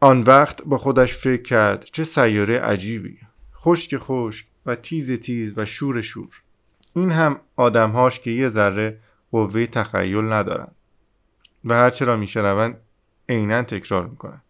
آن 0.00 0.22
وقت 0.22 0.62
با 0.64 0.78
خودش 0.78 1.14
فکر 1.16 1.42
کرد 1.42 1.84
چه 1.84 2.04
سیاره 2.04 2.60
عجیبی 2.60 3.18
خشک 3.54 3.96
خشک 3.98 4.46
و 4.66 4.74
تیز 4.74 5.12
تیز 5.12 5.52
و 5.56 5.64
شور 5.64 6.02
شور. 6.02 6.42
این 6.94 7.10
هم 7.10 7.40
آدمهاش 7.56 8.20
که 8.20 8.30
یه 8.30 8.48
ذره 8.48 8.98
قوه 9.32 9.66
تخیل 9.66 10.32
ندارن 10.32 10.68
و 11.64 11.74
هرچه 11.74 12.04
را 12.04 12.16
میشنوند 12.16 12.80
عینا 13.28 13.62
تکرار 13.62 14.06
می‌کنن 14.06 14.42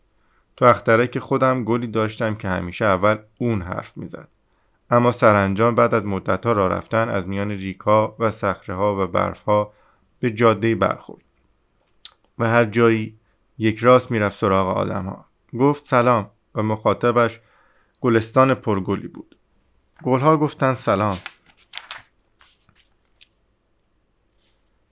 تو 0.57 0.65
اختره 0.65 1.07
که 1.07 1.21
خودم 1.21 1.65
گلی 1.65 1.87
داشتم 1.87 2.35
که 2.35 2.49
همیشه 2.49 2.85
اول 2.85 3.19
اون 3.39 3.63
حرف 3.63 3.97
می‌زد. 3.97 4.29
اما 4.91 5.11
سرانجام 5.11 5.75
بعد 5.75 5.95
از 5.95 6.05
مدتها 6.05 6.53
را 6.53 6.67
رفتن 6.67 7.09
از 7.09 7.29
میان 7.29 7.51
ریکا 7.51 8.17
و 8.19 8.31
صخره 8.31 8.75
ها 8.75 9.05
و 9.05 9.07
برف 9.07 9.43
ها 9.43 9.73
به 10.21 10.31
جاده 10.31 10.75
برخورد 10.75 11.25
و 12.39 12.49
هر 12.49 12.65
جایی 12.65 13.19
یک 13.59 13.79
راست 13.79 14.11
می‌رفت 14.11 14.39
سراغ 14.39 14.77
آدم 14.77 15.05
ها 15.05 15.25
گفت 15.59 15.87
سلام 15.87 16.31
و 16.55 16.63
مخاطبش 16.63 17.41
گلستان 18.01 18.55
پرگلی 18.55 19.09
بود. 19.09 19.37
گلها 20.03 20.37
گفتند 20.37 20.77
سلام. 20.77 21.19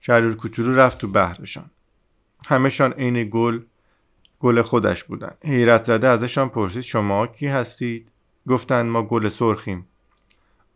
شهرور 0.01 0.35
کوچولو 0.35 0.75
رفت 0.75 0.97
تو 0.97 1.07
بحرشان. 1.07 1.69
همهشان 2.47 2.93
عین 2.93 3.29
گل 3.29 3.61
گل 4.39 4.61
خودش 4.61 5.03
بودن. 5.03 5.31
حیرت 5.43 5.83
زده 5.83 6.07
ازشان 6.07 6.49
پرسید 6.49 6.81
شما 6.81 7.27
کی 7.27 7.47
هستید؟ 7.47 8.07
گفتند 8.47 8.91
ما 8.91 9.03
گل 9.03 9.29
سرخیم. 9.29 9.87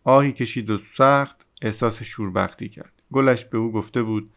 آهی 0.04 0.32
کشید 0.32 0.70
و 0.70 0.78
سخت 0.78 1.46
احساس 1.62 2.04
شوربختی 2.04 2.70
کرد. 2.70 2.92
گلش 3.14 3.46
به 3.46 3.58
او 3.58 3.72
گفته 3.72 4.04
بود 4.04 4.30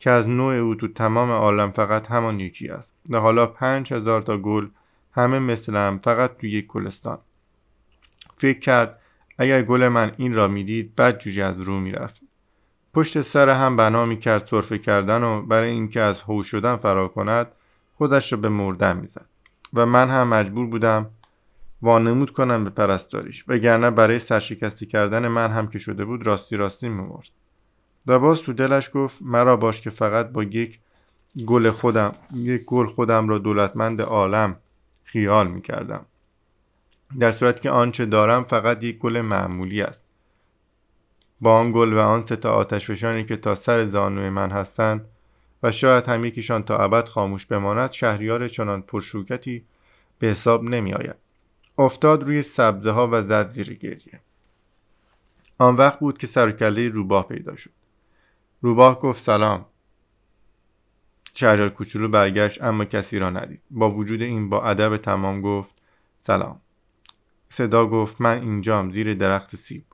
که 0.00 0.10
از 0.10 0.28
نوع 0.28 0.54
او 0.54 0.74
تو 0.74 0.88
تمام 0.88 1.30
عالم 1.30 1.70
فقط 1.70 2.10
همان 2.10 2.40
یکی 2.40 2.68
است 2.68 2.94
و 3.10 3.20
حالا 3.20 3.46
پنج 3.46 3.92
هزار 3.92 4.22
تا 4.22 4.38
گل 4.38 4.68
همه 5.12 5.38
مثل 5.38 5.76
هم 5.76 6.00
فقط 6.04 6.36
تو 6.36 6.46
یک 6.46 6.66
گلستان. 6.66 7.18
فکر 8.38 8.58
کرد 8.58 9.00
اگر 9.38 9.62
گل 9.62 9.88
من 9.88 10.12
این 10.16 10.34
را 10.34 10.48
می‌دید 10.48 10.94
بد 10.94 11.18
جوری 11.18 11.42
از 11.42 11.60
رو 11.60 11.80
می‌رفت. 11.80 12.22
پشت 12.96 13.22
سر 13.22 13.48
هم 13.48 13.76
بنا 13.76 14.06
می‌کرد 14.06 14.46
صرفه 14.46 14.78
کردن 14.78 15.22
و 15.22 15.42
برای 15.42 15.70
اینکه 15.70 16.00
از 16.00 16.22
هوش 16.22 16.46
شدن 16.46 16.76
فرار 16.76 17.08
کند 17.08 17.46
خودش 17.98 18.32
را 18.32 18.38
به 18.38 18.48
مردن 18.48 18.96
می‌زد. 18.96 19.26
و 19.74 19.86
من 19.86 20.10
هم 20.10 20.28
مجبور 20.28 20.66
بودم 20.66 21.10
وانمود 21.82 22.32
کنم 22.32 22.64
به 22.64 22.70
پرستاریش 22.70 23.44
وگرنه 23.48 23.90
برای 23.90 24.18
سرشکستی 24.18 24.86
کردن 24.86 25.28
من 25.28 25.50
هم 25.50 25.68
که 25.68 25.78
شده 25.78 26.04
بود 26.04 26.26
راستی 26.26 26.56
راستی 26.56 26.88
میمرد. 26.88 27.28
و 28.06 28.18
باز 28.18 28.42
تو 28.42 28.52
دلش 28.52 28.90
گفت 28.94 29.18
مرا 29.20 29.56
باش 29.56 29.80
که 29.80 29.90
فقط 29.90 30.28
با 30.28 30.42
یک 30.42 30.78
گل 31.46 31.70
خودم 31.70 32.14
یک 32.34 32.64
گل 32.64 32.86
خودم 32.86 33.28
را 33.28 33.38
دولتمند 33.38 34.00
عالم 34.00 34.56
خیال 35.04 35.46
می‌کردم. 35.46 36.04
در 37.20 37.32
صورت 37.32 37.62
که 37.62 37.70
آنچه 37.70 38.06
دارم 38.06 38.44
فقط 38.44 38.84
یک 38.84 38.98
گل 38.98 39.20
معمولی 39.20 39.82
است. 39.82 40.05
با 41.40 41.58
آن 41.58 41.72
گل 41.72 41.92
و 41.92 41.98
آن 41.98 42.24
سه 42.24 42.36
تا 42.36 42.52
آتش 42.52 42.90
فشانی 42.90 43.24
که 43.24 43.36
تا 43.36 43.54
سر 43.54 43.86
زانوی 43.86 44.30
من 44.30 44.50
هستند 44.50 45.08
و 45.62 45.72
شاید 45.72 46.06
هم 46.06 46.24
یکیشان 46.24 46.62
تا 46.62 46.78
ابد 46.78 47.08
خاموش 47.08 47.46
بماند 47.46 47.90
شهریار 47.90 48.48
چنان 48.48 48.82
پرشوکتی 48.82 49.64
به 50.18 50.26
حساب 50.26 50.64
نمی 50.64 50.94
آید. 50.94 51.16
افتاد 51.78 52.22
روی 52.22 52.42
سبزه 52.42 52.90
ها 52.90 53.08
و 53.12 53.22
زد 53.22 53.48
زیر 53.48 53.74
گریه. 53.74 54.20
آن 55.58 55.76
وقت 55.76 55.98
بود 55.98 56.18
که 56.18 56.26
سرکله 56.26 56.88
روباه 56.88 57.28
پیدا 57.28 57.56
شد. 57.56 57.70
روباه 58.62 59.00
گفت 59.00 59.22
سلام. 59.22 59.66
شهریار 61.34 61.68
کوچولو 61.68 62.08
برگشت 62.08 62.62
اما 62.62 62.84
کسی 62.84 63.18
را 63.18 63.30
ندید. 63.30 63.60
با 63.70 63.90
وجود 63.90 64.22
این 64.22 64.48
با 64.48 64.64
ادب 64.64 64.96
تمام 64.96 65.40
گفت 65.40 65.74
سلام. 66.20 66.60
صدا 67.48 67.86
گفت 67.86 68.20
من 68.20 68.40
اینجام 68.40 68.90
زیر 68.90 69.14
درخت 69.14 69.56
سیب. 69.56 69.84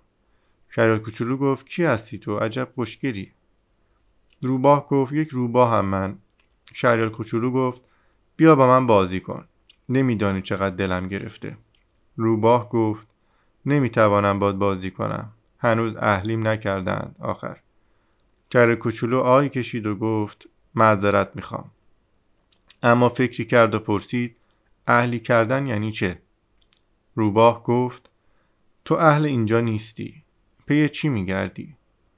شهریار 0.75 0.99
کوچولو 0.99 1.37
گفت 1.37 1.67
کی 1.67 1.85
هستی 1.85 2.19
تو؟ 2.19 2.39
عجب 2.39 2.69
خوشگلی. 2.75 3.33
روباه 4.43 4.89
گفت 4.89 5.13
یک 5.13 5.29
روباه 5.29 5.73
هم 5.73 5.85
من. 5.85 6.19
شهریار 6.75 7.09
کوچولو 7.09 7.51
گفت 7.51 7.83
بیا 8.37 8.57
با 8.57 8.67
من 8.67 8.87
بازی 8.87 9.21
کن. 9.21 9.45
نمیدانی 9.89 10.43
چقدر 10.43 10.77
دلم 10.77 11.09
گرفته. 11.09 11.57
روباه 12.17 12.69
گفت 12.69 13.07
نمی‌توانم 13.67 14.39
باد 14.39 14.57
بازی 14.57 14.91
کنم. 14.91 15.33
هنوز 15.59 15.97
اهلیم 15.97 16.49
نکردند. 16.49 17.17
آخر. 17.21 17.61
شهر 18.53 18.75
کوچولو 18.75 19.21
آهی 19.21 19.49
کشید 19.49 19.87
و 19.87 19.95
گفت 19.95 20.49
معذرت 20.75 21.37
می‌خوام. 21.37 21.71
اما 22.83 23.09
فکری 23.09 23.45
کرد 23.45 23.75
و 23.75 23.79
پرسید 23.79 24.37
اهلی 24.87 25.21
کردن 25.21 25.67
یعنی 25.67 25.93
چه? 25.93 26.19
روباه 27.15 27.63
گفت 27.63 28.11
تو 28.85 28.95
اهل 28.95 29.25
اینجا 29.25 29.61
نیستی. 29.61 30.22
پی 30.67 30.89
چی 30.89 31.09
میگردی؟ 31.09 31.75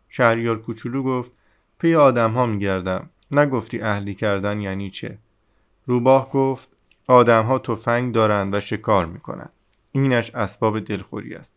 شهریار 0.09 0.59
کوچولو 0.59 1.03
گفت 1.03 1.33
پی 1.79 1.95
آدم 1.95 2.33
ها 2.33 2.47
میگردم. 2.47 3.11
نگفتی 3.31 3.81
اهلی 3.81 4.15
کردن 4.15 4.61
یعنی 4.61 4.91
چه؟ 4.91 5.19
روباه 5.87 6.31
گفت 6.31 6.69
آدم 7.07 7.43
ها 7.43 7.59
تفنگ 7.59 8.15
دارند 8.15 8.55
و 8.55 8.61
شکار 8.61 9.07
می‌کنند. 9.07 9.53
اینش 9.93 10.35
اسباب 10.35 10.81
دلخوری 10.81 11.35
است. 11.35 11.53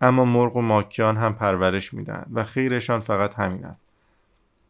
اما 0.00 0.24
مرغ 0.24 0.56
و 0.56 0.60
ماکیان 0.60 1.16
هم 1.16 1.34
پرورش 1.34 1.94
می‌دهند 1.94 2.30
و 2.34 2.44
خیرشان 2.44 3.00
فقط 3.00 3.34
همین 3.34 3.64
است. 3.64 3.80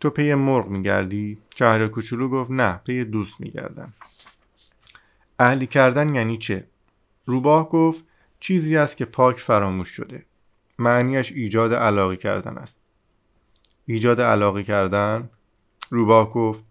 تو 0.01 0.11
پی 0.11 0.35
مرغ 0.35 0.69
میگردی؟ 0.69 1.39
شهر 1.57 1.89
کوچولو 1.89 2.29
گفت 2.29 2.51
نه 2.51 2.81
پی 2.85 3.05
دوست 3.05 3.41
میگردم. 3.41 3.93
اهلی 5.39 5.67
کردن 5.67 6.15
یعنی 6.15 6.39
چه؟ 6.39 6.65
روباه 7.27 7.69
گفت 7.69 8.05
چیزی 8.41 8.77
است 8.77 8.97
که 8.97 9.05
پاک 9.05 9.41
فراموش 9.41 9.89
شده. 9.89 10.25
معنیش 10.78 11.33
ایجاد 11.33 11.75
علاقه 11.75 12.16
کردن 12.16 12.59
است. 12.59 12.76
ایجاد 13.87 14.21
علاقه 14.21 14.62
کردن 14.62 15.31
روباه 15.90 16.31
گفت 16.31 16.64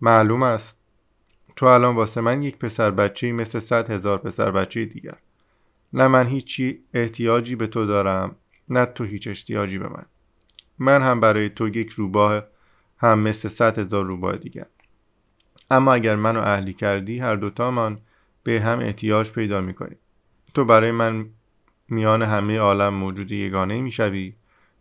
معلوم 0.00 0.42
است. 0.42 0.76
تو 1.56 1.66
الان 1.66 1.94
واسه 1.94 2.20
من 2.20 2.42
یک 2.42 2.58
پسر 2.58 2.90
بچه 2.90 3.32
مثل 3.32 3.60
صد 3.60 3.90
هزار 3.90 4.18
پسر 4.18 4.50
بچه 4.50 4.84
دیگر. 4.84 5.16
نه 5.92 6.06
من 6.08 6.26
هیچی 6.26 6.84
احتیاجی 6.94 7.56
به 7.56 7.66
تو 7.66 7.86
دارم 7.86 8.36
نه 8.68 8.86
تو 8.86 9.04
هیچ 9.04 9.28
احتیاجی 9.28 9.78
به 9.78 9.88
من. 9.88 10.04
من 10.78 11.02
هم 11.02 11.20
برای 11.20 11.48
تو 11.48 11.68
یک 11.68 11.90
روباه 11.90 12.42
هم 12.98 13.18
مثل 13.18 13.48
صد 13.48 13.78
هزار 13.78 14.04
روباه 14.04 14.36
دیگر. 14.36 14.66
اما 15.70 15.94
اگر 15.94 16.16
منو 16.16 16.40
اهلی 16.40 16.72
کردی 16.72 17.18
هر 17.18 17.36
دوتامان 17.36 18.00
به 18.42 18.60
هم 18.60 18.78
احتیاج 18.78 19.32
پیدا 19.32 19.60
می‌کنیم. 19.60 19.98
تو 20.54 20.64
برای 20.64 20.90
من 20.90 21.26
میان 21.88 22.22
همه 22.22 22.58
عالم 22.58 22.94
موجود 22.94 23.32
یگانه 23.32 23.80
می‌شوی. 23.80 24.34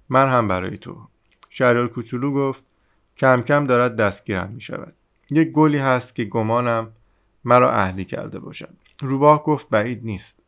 من 0.10 0.30
هم 0.30 0.48
برای 0.48 0.78
تو. 0.78 1.08
شهریار 1.50 1.88
کوچولو 1.88 2.34
گفت 2.34 2.64
کم 3.18 3.42
کم 3.42 3.68
دارد 3.68 3.96
دستگیرم 3.96 4.52
می 4.52 4.62
شود 4.62 4.94
یک 5.30 5.52
گلی 5.52 5.78
هست 5.78 6.16
که 6.16 6.24
گمانم 6.24 6.92
مرا 7.44 7.72
اهلی 7.72 8.06
کرده 8.06 8.40
باشد. 8.40 8.74
روباه 9.00 9.44
گفت 9.44 9.70
بعید 9.70 10.06
نیست. 10.06 10.40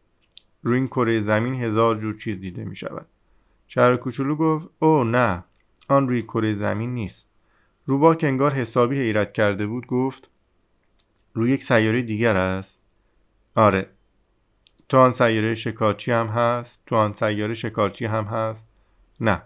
روی 0.64 0.78
این 0.78 0.88
کره 0.88 1.22
زمین 1.22 1.64
هزار 1.64 1.96
جور 1.96 2.18
چیز 2.18 2.40
دیده 2.40 2.66
می 2.66 2.76
شود 2.76 3.06
شهر 3.68 3.96
کوچولو 3.96 4.36
گفت 4.36 4.68
او 4.80 5.04
نه 5.04 5.44
آن 5.88 6.08
روی 6.08 6.22
کره 6.22 6.56
زمین 6.56 6.94
نیست. 6.94 7.26
روباه 7.86 8.18
که 8.18 8.28
انگار 8.28 8.52
حسابی 8.52 9.00
حیرت 9.00 9.34
کرده 9.34 9.68
بود 9.68 9.88
گفت 9.88 10.30
روی 11.34 11.52
یک 11.52 11.64
سیاره 11.64 12.02
دیگر 12.02 12.36
است. 12.36 12.80
آره 13.56 13.90
تو 14.90 14.98
آن 14.98 15.12
سیاره 15.12 15.56
شکارچی 15.56 16.12
هم 16.12 16.28
هست؟ 16.28 16.80
تو 16.86 16.96
آن 16.96 17.14
سیاره 17.14 17.54
شکارچی 17.54 18.06
هم 18.06 18.24
هست؟ 18.24 18.64
نه. 19.20 19.42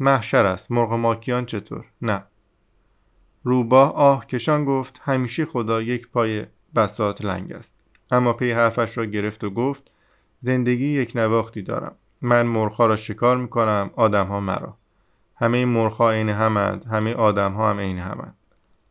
محشر 0.00 0.46
است. 0.46 0.70
مرغ 0.70 0.92
ماکیان 0.92 1.46
چطور؟ 1.46 1.84
نه. 2.02 2.22
روباه 3.44 3.94
آه 3.94 4.26
کشان 4.26 4.64
گفت 4.64 5.00
همیشه 5.04 5.44
خدا 5.46 5.82
یک 5.82 6.08
پای 6.08 6.46
بسات 6.74 7.24
لنگ 7.24 7.52
است. 7.52 7.72
اما 8.10 8.32
پی 8.32 8.50
حرفش 8.50 8.98
را 8.98 9.04
گرفت 9.04 9.44
و 9.44 9.50
گفت 9.50 9.90
زندگی 10.40 10.86
یک 10.86 11.12
نواختی 11.14 11.62
دارم. 11.62 11.94
من 12.22 12.46
مرغها 12.46 12.86
را 12.86 12.96
شکار 12.96 13.36
می‌کنم 13.36 13.90
آدمها 13.96 14.40
مرا. 14.40 14.76
همه 15.36 15.64
مرغها 15.64 16.10
عین 16.10 16.28
همند 16.28 16.84
همه 16.86 17.14
آدمها 17.14 17.70
هم 17.70 17.80
عین 17.80 17.98
همند. 17.98 18.36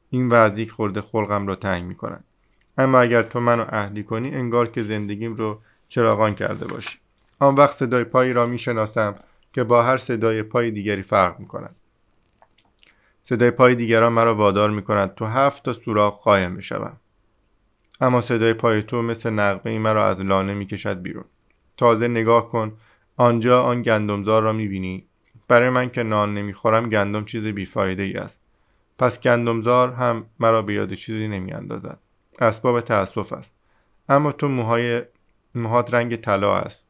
این 0.10 0.30
وزدیک 0.32 0.72
خورده 0.72 1.02
خلقم 1.02 1.48
را 1.48 1.56
تنگ 1.56 1.84
می‌کنند 1.84 2.24
اما 2.78 3.00
اگر 3.00 3.24
تو 3.24 3.40
منو 3.40 3.66
اهلی 3.70 4.04
کنی 4.04 4.36
انگار 4.36 4.68
که 4.68 4.84
زندگیم 4.84 5.36
رو 5.36 5.62
چراغان 5.88 6.36
کرده 6.36 6.68
باشی. 6.68 6.98
آن 7.40 7.56
وقت 7.56 7.76
صدای 7.76 8.04
پایی 8.04 8.34
را 8.34 8.46
می‌شناسم 8.46 9.16
که 9.54 9.64
با 9.64 9.84
هر 9.84 9.98
صدای 9.98 10.44
پای 10.44 10.72
دیگری 10.72 11.04
فرق 11.04 11.40
می‌کند. 11.40 11.76
صدای 13.24 13.52
پای 13.52 13.76
دیگران 13.76 14.14
مرا 14.14 14.36
وادار 14.36 14.70
می‌کند 14.70 15.16
تو 15.16 15.26
هفت 15.26 15.64
تا 15.64 15.74
سوراخ 15.74 16.24
قایم 16.24 16.56
بشوم. 16.56 16.98
اما 18.02 18.22
صدای 18.22 18.54
پای 18.54 18.84
تو 18.84 19.02
مثل 19.02 19.30
نقمه 19.30 19.80
مرا 19.80 20.08
از 20.08 20.20
لانه 20.20 20.54
می‌کشد 20.54 21.02
بیرون. 21.02 21.26
تازه 21.78 22.08
نگاه 22.08 22.50
کن 22.50 22.74
آنجا 23.18 23.64
آن 23.64 23.82
گندمزار 23.82 24.44
را 24.44 24.54
می‌بینی. 24.54 25.08
برای 25.48 25.70
من 25.70 25.90
که 25.90 26.04
نان 26.04 26.34
نمی‌خورم 26.34 26.90
گندم 26.90 27.26
چیز 27.26 27.46
بیفایده 27.46 28.04
ای 28.04 28.14
است. 28.14 28.40
پس 29.00 29.22
گندمزار 29.22 29.94
هم 29.94 30.26
مرا 30.40 30.62
به 30.62 30.74
یاد 30.74 30.94
چیزی 30.94 31.28
نمیاندازد. 31.28 32.00
اسباب 32.40 32.82
تأسف 32.82 33.34
است. 33.34 33.52
اما 34.10 34.32
تو 34.32 34.48
موهای 34.48 35.02
موهات 35.56 35.94
رنگ 35.94 36.16
طلا 36.16 36.58
است. 36.58 36.84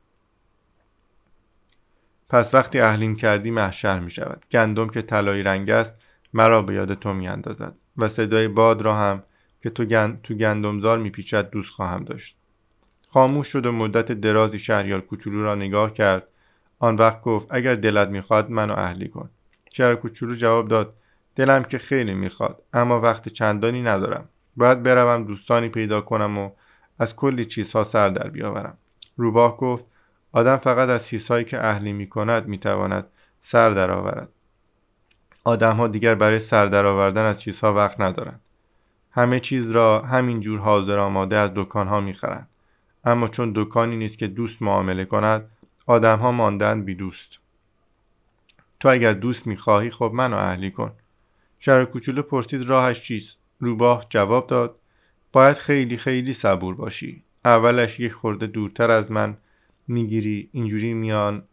پس 2.29 2.53
وقتی 2.53 2.79
اهلین 2.79 3.15
کردی 3.15 3.51
محشر 3.51 3.99
می 3.99 4.11
شود. 4.11 4.45
گندم 4.51 4.89
که 4.89 5.01
طلایی 5.01 5.43
رنگ 5.43 5.69
است 5.69 5.95
مرا 6.33 6.61
به 6.61 6.73
یاد 6.73 6.93
تو 6.93 7.13
می 7.13 7.27
اندازد 7.27 7.75
و 7.97 8.07
صدای 8.07 8.47
باد 8.47 8.81
را 8.81 8.95
هم 8.95 9.23
که 9.63 9.69
تو, 9.69 9.85
گند... 9.85 10.21
تو 10.21 10.33
گندمزار 10.33 10.99
می 10.99 11.09
پیچد 11.09 11.49
دوست 11.49 11.69
خواهم 11.69 12.03
داشت. 12.03 12.37
خاموش 13.09 13.47
شد 13.47 13.65
و 13.65 13.71
مدت 13.71 14.11
درازی 14.11 14.59
شهریار 14.59 15.01
کوچولو 15.01 15.43
را 15.43 15.55
نگاه 15.55 15.93
کرد. 15.93 16.27
آن 16.79 16.95
وقت 16.95 17.21
گفت 17.21 17.47
اگر 17.49 17.75
دلت 17.75 18.07
می‌خواد 18.07 18.51
منو 18.51 18.73
اهلی 18.73 19.07
کن. 19.07 19.29
شهر 19.73 19.95
کوچولو 19.95 20.35
جواب 20.35 20.67
داد 20.67 20.93
دلم 21.35 21.63
که 21.63 21.77
خیلی 21.77 22.13
می‌خواد 22.13 22.63
اما 22.73 23.01
وقت 23.01 23.29
چندانی 23.29 23.81
ندارم. 23.81 24.29
باید 24.57 24.83
بروم 24.83 25.23
دوستانی 25.23 25.69
پیدا 25.69 26.01
کنم 26.01 26.37
و 26.37 26.51
از 26.99 27.15
کلی 27.15 27.45
چیزها 27.45 27.83
سر 27.83 28.09
در 28.09 28.29
بیاورم. 28.29 28.77
روباه 29.17 29.57
گفت 29.57 29.85
آدم 30.31 30.57
فقط 30.57 30.89
از 30.89 31.07
چیزهایی 31.07 31.45
که 31.45 31.65
اهلی 31.65 31.93
می 31.93 32.09
کند 32.09 32.47
می 32.47 32.57
تواند 32.57 33.07
سر 33.41 33.69
درآورد. 33.69 34.29
آدمها 35.43 35.87
دیگر 35.87 36.15
برای 36.15 36.39
سر 36.39 36.65
درآوردن 36.65 37.25
از 37.25 37.41
چیزها 37.41 37.73
وقت 37.73 38.01
ندارند. 38.01 38.41
همه 39.11 39.39
چیز 39.39 39.71
را 39.71 40.01
همین 40.01 40.41
جور 40.41 40.59
حاضر 40.59 40.99
آماده 40.99 41.37
از 41.37 41.51
دکانها 41.55 41.99
می‌خرند. 41.99 42.47
اما 43.05 43.27
چون 43.27 43.51
دکانی 43.55 43.95
نیست 43.95 44.17
که 44.17 44.27
دوست 44.27 44.61
معامله 44.61 45.05
کند 45.05 45.49
آدمها 45.85 46.31
ماندن 46.31 46.83
بی 46.83 46.95
دوست. 46.95 47.39
تو 48.79 48.89
اگر 48.89 49.13
دوست 49.13 49.47
می‌خواهی 49.47 49.89
خب 49.89 50.11
منو 50.13 50.37
اهلی 50.37 50.71
کن. 50.71 50.91
شهر 51.59 51.85
کوچولو 51.85 52.21
پرسید 52.21 52.69
راهش 52.69 53.01
چیست؟ 53.01 53.37
روباه 53.59 54.05
جواب 54.09 54.47
داد 54.47 54.79
باید 55.33 55.57
خیلی 55.57 55.97
خیلی 55.97 56.33
صبور 56.33 56.75
باشی. 56.75 57.23
اولش 57.45 57.99
یک 57.99 58.13
خورده 58.13 58.47
دورتر 58.47 58.91
از 58.91 59.11
من 59.11 59.37
می‌گیری 59.87 60.49
اینجوری 60.51 60.93
میان 60.93 61.43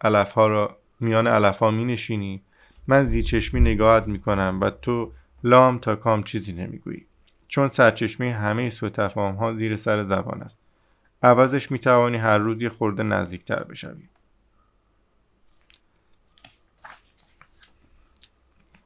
علفها 0.00 0.46
را 0.46 0.76
میان 1.00 1.26
علفها 1.26 1.70
می 1.70 1.84
نشینی 1.84 2.42
من 2.86 3.06
زیر 3.06 3.24
چشمی 3.24 3.60
نگاهت 3.60 4.06
می‌کنم 4.06 4.58
و 4.62 4.70
تو 4.70 5.12
لام 5.44 5.78
تا 5.78 5.96
کام 5.96 6.22
چیزی 6.22 6.52
نمی‌گویی. 6.52 7.06
چون 7.48 7.68
سرچشمه 7.68 8.32
همه 8.32 8.70
سو 8.70 8.88
تفاهم 8.88 9.34
ها 9.34 9.54
زیر 9.54 9.76
سر 9.76 10.04
زبان 10.04 10.42
است. 10.42 10.58
عوضش 11.22 11.70
می‌توانی 11.70 12.16
هر 12.16 12.38
روز 12.38 12.62
یه 12.62 12.68
خورده 12.68 13.02
نزدیکتر 13.02 13.64
بشوی. 13.64 14.08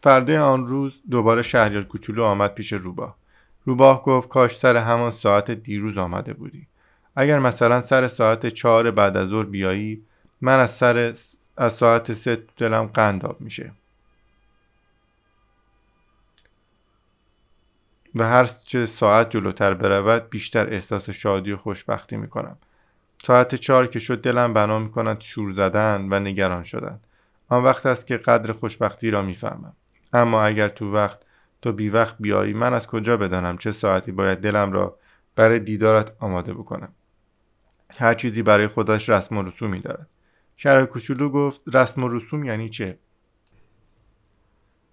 فرده 0.03 0.41
آن 0.41 0.67
روز 0.67 1.01
دوباره 1.11 1.43
شهریار 1.43 1.85
کوچولو 1.85 2.25
آمد 2.25 2.55
پیش 2.55 2.73
روباه. 2.73 3.17
روباه 3.65 4.03
گفت 4.05 4.29
کاش 4.29 4.57
سر 4.57 4.77
همان 4.77 5.11
ساعت 5.11 5.51
دیروز 5.51 5.99
آمده 5.99 6.33
بودی. 6.33 6.67
اگر 7.17 7.39
مثلا 7.39 7.81
سر 7.81 8.09
ساعت 8.09 8.47
چهار 8.47 8.91
بعد 8.91 9.17
از 9.17 9.29
ظهر 9.29 9.45
بیایی 9.45 10.03
من 10.41 10.59
از 10.59 10.71
سر 10.71 11.15
از 11.57 11.73
ساعت 11.73 12.13
سه 12.15 12.43
دلم 12.57 12.87
قنداب 12.87 13.41
میشه. 13.41 13.73
و 18.15 18.25
هر 18.25 18.45
چه 18.45 18.87
ساعت 18.87 19.31
جلوتر 19.31 19.75
برود 19.75 20.31
بیشتر 20.31 20.67
احساس 20.71 21.11
شادی 21.11 21.53
و 21.53 21.57
خوشبختی 21.57 22.17
می‌کنم. 22.17 22.57
ساعت 23.23 23.55
چهار 23.55 23.87
که 23.87 23.99
شد 23.99 24.21
دلم 24.21 24.55
بنا 24.55 24.79
می‌کند 24.79 25.21
شور 25.21 25.53
زدن 25.53 26.09
و 26.11 26.21
نگران 26.21 26.63
شدن. 26.63 27.01
آن 27.49 27.65
وقت 27.65 27.87
است 27.87 28.07
که 28.07 28.17
قدر 28.17 28.53
خوشبختی 28.53 29.11
را 29.11 29.23
می‌فهمم. 29.23 29.73
اما 30.17 30.43
اگر 30.43 30.69
تو 30.69 30.93
وقت 30.93 31.21
تو 31.63 31.73
بی 31.73 31.89
وقت 31.89 32.17
بیایی 32.21 32.53
من 32.53 32.75
از 32.75 32.87
کجا 32.87 33.17
بدانم 33.17 33.59
چه 33.59 33.73
ساعتی 33.73 34.13
باید 34.13 34.39
دلم 34.39 34.73
را 34.73 34.99
برای 35.35 35.59
دیدارت 35.59 36.13
آماده 36.21 36.55
بکنم؟ 36.55 36.93
هر 37.99 38.15
چیزی 38.15 38.43
برای 38.43 38.67
خودش 38.67 39.09
رسم 39.09 39.37
و 39.37 39.43
رسومی 39.43 39.81
دارد. 39.81 40.09
شهر 40.57 40.85
کوچولو 40.85 41.29
گفت 41.29 41.61
رسم 41.75 42.05
و 42.05 42.09
رسوم 42.09 42.45
یعنی 42.45 42.69
چه؟ 42.69 42.99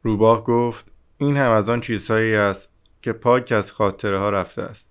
روباه 0.04 0.44
گفت 0.44 0.92
این 1.18 1.38
هم 1.38 1.52
از 1.52 1.70
آن 1.70 1.82
چیزهایی 1.82 2.36
است 2.36 2.70
که 3.02 3.14
پاک 3.14 3.52
از 3.52 3.72
خاطره 3.72 4.18
ها 4.18 4.30
رفته 4.30 4.62
است. 4.62 4.88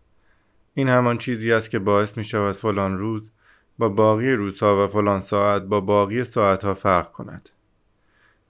این 0.75 0.89
همان 0.89 1.19
چیزی 1.19 1.53
است 1.53 1.71
که 1.71 1.79
باعث 1.79 2.19
می 2.19 2.25
شود 2.25 2.57
فلان 2.57 2.99
روز 2.99 3.33
با 3.79 3.89
باقی 3.89 4.33
روزها 4.33 4.85
و 4.85 4.89
فلان 4.89 5.21
ساعت 5.21 5.63
با 5.63 5.81
باقی 5.81 6.25
ساعت 6.25 6.65
ها 6.65 6.75
فرق 6.75 7.13
کند. 7.13 7.51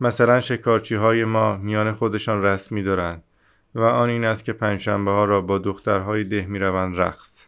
مثلا 0.00 0.40
شکارچی 0.40 0.94
های 0.94 1.24
ما 1.24 1.56
میان 1.56 1.92
خودشان 1.92 2.42
رسمی 2.42 2.82
دارند 2.82 3.22
و 3.74 3.80
آن 3.80 4.08
این 4.08 4.24
است 4.24 4.44
که 4.44 4.52
پنجشنبه 4.52 5.10
ها 5.10 5.24
را 5.24 5.40
با 5.40 5.58
دخترهای 5.58 6.24
ده 6.24 6.46
می 6.46 6.58
روند 6.58 7.00
رقص. 7.00 7.46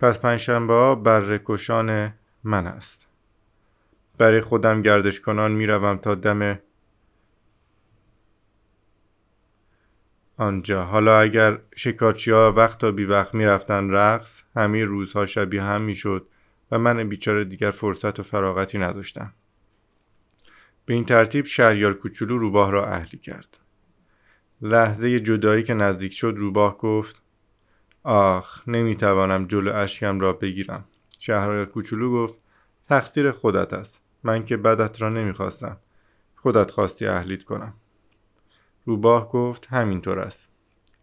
پس 0.00 0.18
پنجشنبه 0.18 0.72
ها 0.72 0.94
بر 0.94 1.40
کشان 1.44 2.14
من 2.44 2.66
است. 2.66 3.08
برای 4.18 4.40
خودم 4.40 4.82
گردش 4.82 5.20
کنان 5.20 5.52
می 5.52 5.66
روم 5.66 5.96
تا 5.96 6.14
دم 6.14 6.58
آنجا. 10.36 10.84
حالا 10.84 11.20
اگر 11.20 11.58
شکارچی 11.76 12.30
ها 12.30 12.52
وقت 12.52 12.78
تا 12.78 12.90
بی 12.90 13.04
وقت 13.04 13.34
می 13.34 13.44
رفتن 13.44 13.90
رقص 13.90 14.42
همه 14.56 14.84
روزها 14.84 15.26
شبیه 15.26 15.62
هم 15.62 15.82
می 15.82 15.94
شد 15.94 16.26
و 16.70 16.78
من 16.78 17.08
بیچاره 17.08 17.44
دیگر 17.44 17.70
فرصت 17.70 18.20
و 18.20 18.22
فراغتی 18.22 18.78
نداشتم. 18.78 19.32
به 20.86 20.94
این 20.94 21.04
ترتیب 21.04 21.46
شهریار 21.46 21.94
کوچولو 21.94 22.38
روباه 22.38 22.70
را 22.70 22.86
اهلی 22.86 23.18
کرد. 23.18 23.58
لحظه 24.62 25.20
جدایی 25.20 25.62
که 25.62 25.74
نزدیک 25.74 26.12
شد 26.12 26.34
روباه 26.36 26.78
گفت 26.78 27.22
آخ 28.02 28.68
نمی‌توانم 28.68 29.46
جلو 29.46 29.74
اشکم 29.74 30.20
را 30.20 30.32
بگیرم. 30.32 30.84
شهریار 31.18 31.66
کوچولو 31.66 32.12
گفت 32.12 32.34
تقصیر 32.88 33.30
خودت 33.30 33.72
است. 33.72 34.00
من 34.22 34.44
که 34.44 34.56
بدت 34.56 35.02
را 35.02 35.08
نمی‌خواستم. 35.08 35.76
خودت 36.36 36.70
خواستی 36.70 37.06
اهلیت 37.06 37.44
کنم. 37.44 37.74
روباه 38.84 39.30
گفت 39.30 39.66
همینطور 39.66 40.18
است. 40.18 40.48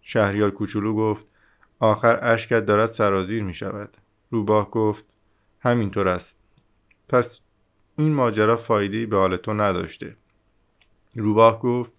شهریار 0.02 0.52
کوچولو 0.52 0.96
گفت 0.96 1.26
آخر 1.80 2.20
اشکت 2.22 2.66
دارد 2.66 2.90
سرازیر 2.92 3.44
می 3.44 3.54
شود 3.54 3.98
روباه 4.32 4.72
گفت 4.72 5.06
همینطور 5.60 6.08
است. 6.08 6.36
پس 7.10 7.42
این 8.00 8.14
ماجرا 8.14 8.58
فایده 8.58 9.06
به 9.06 9.18
حال 9.18 9.38
تو 9.38 9.54
نداشته. 9.54 10.16
روباه 11.16 11.60
گفت 11.62 11.92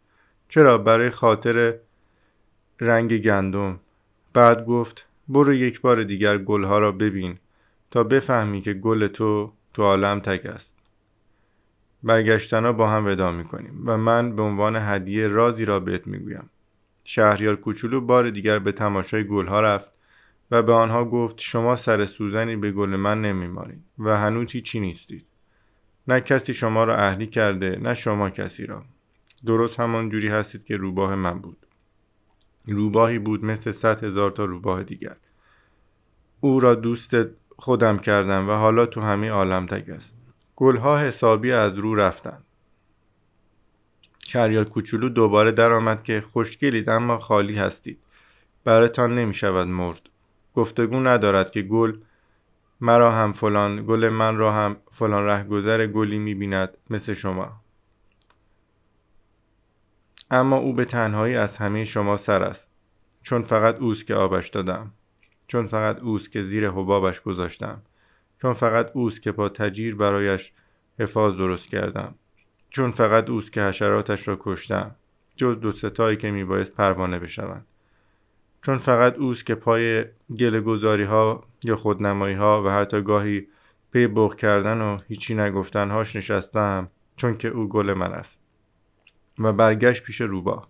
چرا 0.49 0.79
برای 0.79 1.11
خاطر 1.11 1.75
رنگ 2.81 3.19
گندم؟ 3.19 3.81
بعد 4.33 4.67
گفت 4.67 5.07
برو 5.29 5.55
یک 5.55 5.81
بار 5.81 6.03
دیگر 6.03 6.39
گلها 6.39 6.79
را 6.79 6.93
ببین 6.93 7.39
تا 7.91 8.05
بفهمی 8.05 8.61
که 8.61 8.73
گل 8.73 9.07
تو 9.07 9.53
تو 9.75 9.83
عالم 9.83 10.21
تک 10.21 10.47
است. 10.47 10.77
برگشتنا 12.03 12.73
با 12.73 12.89
هم 12.89 13.07
ودا 13.07 13.33
می‌کنیم 13.33 13.83
و 13.87 13.97
من 13.99 14.37
به 14.37 14.43
عنوان 14.43 14.77
هدیه 14.77 15.29
رازی 15.29 15.65
را 15.65 15.81
بهت 15.81 16.07
می‌گویم. 16.07 16.51
شهریار 17.05 17.57
کوچولو 17.57 18.01
بار 18.01 18.31
دیگر 18.31 18.59
به 18.59 18.73
تماشای 18.73 19.25
گلها 19.25 19.61
رفت 19.61 19.91
و 20.51 20.63
به 20.63 20.73
آنها 20.73 21.05
گفت 21.05 21.41
شما 21.41 21.77
سر 21.77 22.07
سوزنی 22.07 22.57
به 22.57 22.73
گل 22.73 22.89
من 22.89 23.23
نمیمارید 23.23 23.85
و 23.99 24.19
هنوز 24.19 24.51
هیچی 24.51 24.81
نیستید. 24.81 25.30
نه 26.11 26.21
کسی 26.21 26.55
شما 26.55 26.85
را 26.85 26.97
اهلی 26.97 27.27
کرده 27.27 27.79
نه 27.83 27.95
شما 27.95 28.31
کسی 28.31 28.67
را. 28.67 28.85
درست 29.47 29.81
همان 29.81 30.11
جوری 30.11 30.29
هستید 30.29 30.65
که 30.65 30.77
روباه 30.77 31.15
من 31.15 31.39
بود. 31.39 31.67
روباهی 32.67 33.19
بود 33.19 33.45
مثل 33.45 33.73
صد 33.73 34.05
هزار 34.05 34.31
تا 34.31 34.45
روباه 34.45 34.83
دیگر. 34.83 35.17
او 36.41 36.61
را 36.61 36.75
دوست 36.75 37.17
خودم 37.59 37.99
کردم 37.99 38.49
و 38.49 38.53
حالا 38.53 38.87
تو 38.87 39.01
همه 39.01 39.31
عالم 39.31 39.67
تک 39.67 39.89
است. 39.89 40.15
گلها 40.57 40.99
حسابی 40.99 41.53
از 41.53 41.79
رو 41.79 41.95
رفتن. 41.95 42.39
شهریار 44.27 44.65
کوچولو 44.65 45.09
دوباره 45.09 45.53
درآمد 45.53 46.03
که 46.03 46.25
خوشگلید 46.33 46.91
اما 46.91 47.19
خالی 47.19 47.57
هستید. 47.57 47.99
براتان 48.65 49.15
نمی 49.15 49.35
شود 49.35 49.67
مرد. 49.67 50.01
گفتگو 50.55 51.01
ندارد 51.01 51.51
که 51.51 51.63
گل 51.63 51.97
مرا 52.81 53.13
هم 53.13 53.33
فلان 53.33 53.87
گل 53.87 54.09
من 54.09 54.37
را 54.37 54.53
هم 54.53 54.77
فلان 54.93 55.25
رهگذر 55.25 55.87
گلی 55.87 56.19
می 56.19 56.35
بیند 56.35 56.77
مثل 56.91 57.15
شما. 57.15 57.61
اما 60.31 60.57
او 60.57 60.73
به 60.73 60.85
تنهایی 60.85 61.37
از 61.37 61.57
همه 61.57 61.85
شما 61.85 62.17
سر 62.17 62.43
است. 62.43 62.69
چون 63.23 63.43
فقط 63.43 63.77
اوست 63.77 64.07
که 64.07 64.15
آبش 64.15 64.49
دادم. 64.49 64.93
چون 65.47 65.67
فقط 65.67 65.99
اوست 65.99 66.33
که 66.33 66.43
زیر 66.43 66.71
حبابش 66.71 67.21
گذاشتم. 67.21 67.83
چون 68.43 68.53
فقط 68.53 68.91
اوست 68.95 69.23
که 69.23 69.33
با 69.33 69.49
تجیر 69.49 69.95
برایش 69.95 70.53
حفاظ 70.99 71.37
درست 71.37 71.69
کردم. 71.69 72.15
چون 72.71 72.91
فقط 72.91 73.31
اوست 73.31 73.53
که 73.53 73.63
حشراتش 73.63 74.29
را 74.29 74.37
کشتم. 74.41 74.95
جز 75.37 75.61
دو 75.61 75.73
ستایی 75.73 76.17
که 76.17 76.31
میبایست 76.31 76.75
پروانه 76.75 77.19
بشوند. 77.19 77.67
چون 78.63 78.79
فقط 78.79 79.19
اوست 79.19 79.47
که 79.47 79.55
پای 79.55 80.05
گل 80.39 80.61
گذاری 80.61 81.05
ها 81.05 81.45
یا 81.65 81.77
خودنمایی 81.77 82.35
ها 82.35 82.63
و 82.63 82.69
حتی 82.71 83.03
گاهی 83.03 83.47
پی 83.93 84.07
بغ 84.07 84.37
کردن 84.37 84.81
و 84.81 84.99
هیچی 85.09 85.35
نگفتن 85.35 85.91
هاش 85.91 86.17
نشستم 86.17 86.91
چون 87.17 87.37
که 87.37 87.49
او 87.49 87.69
گل 87.69 87.93
من 87.93 88.13
است. 88.13 88.41
و 89.39 89.53
برگشت 89.53 90.03
پیش 90.03 90.21
روباه. 90.21 90.69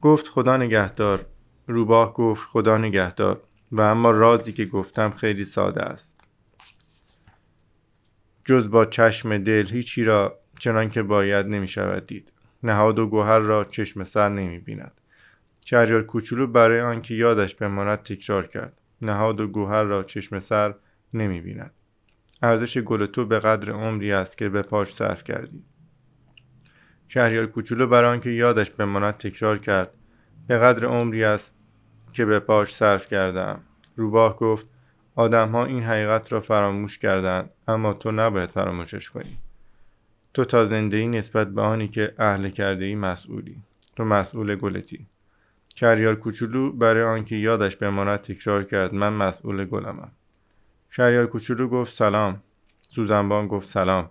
گفت 0.00 0.28
خدا 0.28 0.56
نگهدار. 0.56 1.26
روباه 1.66 2.14
گفت 2.14 2.48
خدا 2.48 2.78
نگهدار. 2.78 3.40
و 3.72 3.80
اما 3.80 4.10
رازی 4.10 4.52
که 4.52 4.64
گفتم 4.64 5.10
خیلی 5.10 5.44
ساده 5.44 5.82
است. 5.82 6.14
جز 8.44 8.70
با 8.70 8.84
چشم 8.84 9.38
دل 9.38 9.68
هیچی 9.70 10.04
را 10.04 10.38
چنان 10.58 10.90
که 10.90 11.02
باید 11.02 11.46
نمی 11.46 11.68
شود 11.68 12.06
دید. 12.06 12.32
نهاد 12.62 12.98
و 12.98 13.06
گوهر 13.06 13.38
را 13.38 13.64
چشم 13.64 14.04
سر 14.04 14.28
نمی 14.28 14.58
بیند 14.58 14.92
شهریار 15.64 16.02
کوچولو 16.02 16.46
برای 16.46 16.80
آنکه 16.80 17.14
یادش 17.14 17.54
بماند 17.54 17.98
تکرار 17.98 18.46
کرد. 18.46 18.72
نهاد 19.02 19.40
و 19.40 19.46
گوهر 19.46 19.82
را 19.82 20.02
چشم 20.02 20.40
سر 20.40 20.74
نمی 21.14 21.40
بیند 21.40 21.70
ارزش 22.42 22.78
گل 22.78 23.06
تو 23.06 23.24
به 23.24 23.38
قدر 23.38 23.70
عمری 23.70 24.12
است 24.12 24.38
که 24.38 24.48
به 24.48 24.62
پاش 24.62 24.94
صرف 24.94 25.24
کردی. 25.24 25.64
شهریار 27.08 27.46
کوچولو 27.46 27.86
برای 27.86 28.10
آنکه 28.10 28.30
یادش 28.30 28.70
بماند 28.70 29.14
تکرار 29.14 29.58
کرد. 29.58 29.90
به 30.46 30.58
قدر 30.58 30.86
عمری 30.86 31.24
است 31.24 31.52
که 32.12 32.24
به 32.24 32.40
پاش 32.40 32.74
صرف 32.74 33.06
کردم. 33.06 33.60
روباه 33.96 34.36
گفت 34.36 34.66
آدمها 35.14 35.64
این 35.64 35.82
حقیقت 35.82 36.32
را 36.32 36.40
فراموش 36.40 36.98
کردند 36.98 37.50
اما 37.68 37.92
تو 37.92 38.12
نباید 38.12 38.50
فراموشش 38.50 39.10
کنی. 39.10 39.38
تو 40.34 40.44
تا 40.44 40.66
زنده 40.66 41.06
نسبت 41.06 41.48
به 41.48 41.62
آنی 41.62 41.88
که 41.88 42.14
اهل 42.18 42.48
کرده 42.48 42.84
ای 42.84 42.94
مسئولی. 42.94 43.56
تو 43.96 44.04
مسئول 44.04 44.56
گلتی. 44.56 45.06
شهریار 45.74 46.14
کوچولو 46.14 46.72
برای 46.72 47.02
آنکه 47.02 47.36
یادش 47.36 47.76
بماند 47.76 48.18
تکرار 48.20 48.64
کرد 48.64 48.94
من 48.94 49.12
مسئول 49.12 49.64
گلمم. 49.64 50.12
شهریار 50.90 51.26
کوچولو 51.26 51.68
گفت 51.68 51.94
سلام. 51.94 52.42
سوزنبان 52.88 53.46
گفت 53.46 53.68
سلام. 53.68 54.10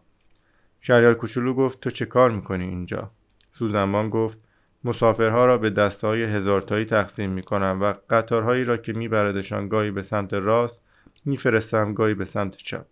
شهریار 0.81 1.13
کوچولو 1.13 1.53
گفت 1.53 1.79
تو 1.79 1.89
چه 1.89 2.05
کار 2.05 2.31
می‌کنی 2.31 2.63
اینجا؟ 2.63 3.11
سوزنبان 3.51 4.09
گفت 4.09 4.37
مسافرها 4.83 5.45
را 5.45 5.57
به 5.57 5.69
دسته 5.69 6.07
های 6.07 6.23
هزارتایی 6.23 6.85
تقسیم 6.85 7.29
می‌کنم 7.29 7.79
و 7.81 7.93
قطارهایی 8.09 8.63
را 8.63 8.77
که 8.77 8.93
میبردشان 8.93 9.67
گاهی 9.67 9.91
به 9.91 10.03
سمت 10.03 10.33
راست 10.33 10.81
میفرستم 11.25 11.93
گاهی 11.93 12.13
به 12.13 12.25
سمت 12.25 12.55
چپ. 12.55 12.85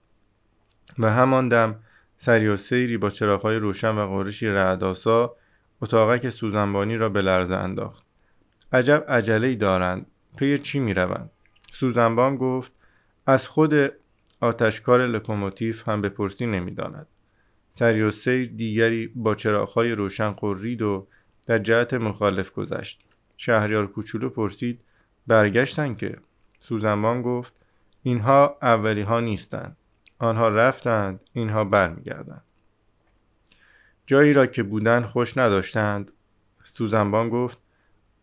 و 0.99 1.13
همان 1.13 1.49
دم 1.49 1.75
سریع 2.17 2.47
السیری 2.47 2.97
با 2.97 3.10
چراغهای 3.10 3.55
روشن 3.55 3.97
و 3.97 4.07
غرشی 4.08 4.47
رعدآسا 4.47 5.36
اتاقک 5.81 6.29
سوزنبانی 6.29 6.97
را 6.97 7.10
به 7.10 7.21
لرزه 7.21 7.55
انداخت. 7.55 8.11
عجب 8.73 9.05
عجله 9.07 9.55
دارند 9.55 10.05
پی 10.38 10.60
چی 10.60 10.79
می‌روند؟ 10.79 11.29
سوزنبان 11.71 12.38
گفت 12.38 12.71
از 13.25 13.47
خود 13.47 13.73
آتشکار 14.39 15.07
لکوموتیو 15.07 15.75
هم 15.86 16.01
بپرسی 16.01 16.45
نمی‌داند. 16.45 17.07
سریع 17.74 18.02
السیر 18.02 18.50
دیگری 18.49 19.07
با 19.07 19.36
چراغهای 19.36 19.91
روشن 19.91 20.31
غرید 20.32 20.82
و 20.81 21.07
در 21.47 21.60
جهت 21.60 21.93
مخالف 21.93 22.51
گذشت. 22.51 23.01
شهریار 23.38 23.88
کوچولو 23.88 24.29
پرسید 24.29 24.79
برگشتن 25.27 25.95
که؟ 25.95 26.17
سوزنبان 26.60 27.21
گفت 27.21 27.53
اینها 28.03 28.57
اولی 28.62 29.01
ها 29.01 29.19
نیستند. 29.19 29.77
آنها 30.19 30.49
رفتند 30.49 31.19
اینها 31.34 31.63
برمیگردند. 31.63 32.43
جایی 34.05 34.34
را 34.34 34.45
که 34.45 34.63
بودن 34.63 35.01
خوش 35.01 35.38
نداشتند. 35.38 36.12
سوزنبان 36.63 37.29
گفت 37.29 37.57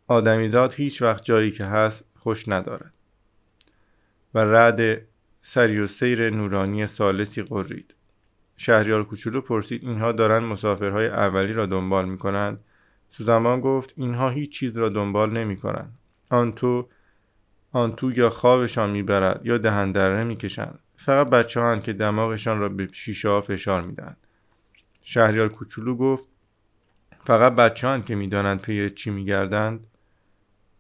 آدمیزاد 0.09 0.75
هیچ 0.75 1.03
وقت 1.03 1.25
جایی 1.25 1.51
که 1.51 1.65
هست 1.65 2.05
خوش 2.19 2.49
ندارد. 2.49 2.93
و 4.35 4.39
رد 4.39 5.03
سری 5.43 5.81
و 5.81 5.87
سیر 5.87 6.31
نورانی 6.31 6.87
سالسی 6.87 7.43
قرید. 7.43 7.95
شهریار 8.57 9.05
کوچولو 9.05 9.41
پرسید 9.41 9.85
اینها 9.85 10.13
دارند 10.13 10.43
مسافرهای 10.43 11.07
اولی 11.07 11.53
را 11.53 11.67
دنبال 11.67 12.09
می 12.09 12.19
کنند 12.19 12.61
سوزنبان 13.11 13.61
گفت 13.61 13.93
اینها 13.97 14.31
هیچ 14.31 14.53
چیز 14.53 14.77
را 14.77 14.89
دنبال 14.89 15.31
نمی 15.31 15.57
کنند 15.57 15.99
آن 16.31 16.53
تو 16.53 16.89
آن 17.73 17.97
تو 17.97 18.13
یا 18.13 18.31
خوابشان 18.31 18.91
می‌برد 18.91 19.47
یا 19.47 19.59
دهندره 19.59 20.25
می‌کشند. 20.25 20.79
فقط 20.97 21.31
بچه 21.31 21.61
هان 21.61 21.81
که 21.81 21.93
دماغشان 21.93 22.59
را 22.59 22.69
به 22.69 22.89
شیشه 22.93 23.29
ها 23.29 23.41
فشار 23.41 23.83
میدن 23.83 24.17
شهریار 25.03 25.49
کوچولو 25.49 25.97
گفت 25.97 26.29
فقط 27.25 27.53
بچه 27.53 27.87
هان 27.89 28.03
که 28.03 28.15
می‌دانند 28.15 28.61
پی 28.61 28.91
چی 28.91 29.11
میگردند؟ 29.11 29.87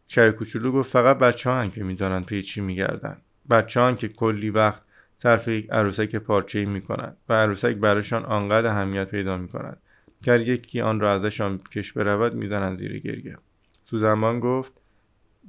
شهریار 0.08 0.32
کوچولو 0.32 0.72
گفت 0.72 0.90
فقط 0.90 1.18
بچه 1.18 1.50
هان 1.50 1.70
که 1.70 1.84
می‌دانند 1.84 2.26
پی 2.26 2.42
چی 2.42 2.60
میگردند 2.60 3.22
بچه 3.50 3.80
هان 3.80 3.96
که 3.96 4.08
کلی 4.08 4.50
وقت 4.50 4.82
صرف 5.18 5.48
یک 5.48 5.70
عروسک 5.70 6.16
پارچه 6.16 6.64
می 6.64 6.82
کنند 6.82 7.16
و 7.28 7.32
عروسک 7.32 7.74
برایشان 7.74 8.24
آنقدر 8.24 8.66
اهمیت 8.66 9.08
پیدا 9.08 9.36
می 9.36 9.48
کند 9.48 9.82
گر 10.22 10.40
یکی 10.40 10.80
آن 10.80 11.00
را 11.00 11.14
ازشان 11.14 11.58
کش 11.58 11.92
برود 11.92 12.34
می‌زنند 12.34 12.78
زیر 12.78 12.98
گریه. 12.98 13.38
سوزنبان 13.84 14.40
گفت 14.40 14.72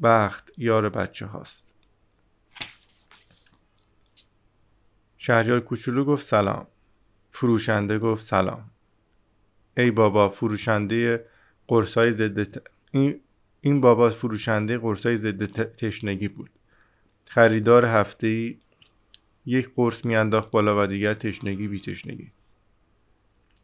بخت 0.04 0.52
یار 0.58 0.90
بچه 0.90 1.26
هاست 1.26 1.64
شهریار 5.18 5.60
کوچولو 5.60 6.06
گفت 6.06 6.26
سلام. 6.26 6.68
فروشنده 7.32 8.00
گفت 8.00 8.26
سلام. 8.26 8.72
ای 9.78 9.92
بابا 9.92 10.30
فروشنده 10.30 11.26
قرصای 11.68 12.14
ضد. 12.14 12.62
این 13.62 13.82
بابا 13.82 14.10
فروشنده 14.10 14.78
قرصای 14.78 15.18
ضد 15.18 15.76
تشنگی 15.76 16.28
بود 16.28 16.50
خریدار 17.26 17.86
هفته 17.86 18.28
ای 18.28 18.58
یک 19.46 19.70
قرص 19.76 20.06
میانداخت 20.06 20.52
بالا 20.52 20.84
و 20.84 20.88
دیگر 20.88 21.14
تشنگی 21.14 21.68
بی 21.68 21.80
تشنگی 21.80 22.32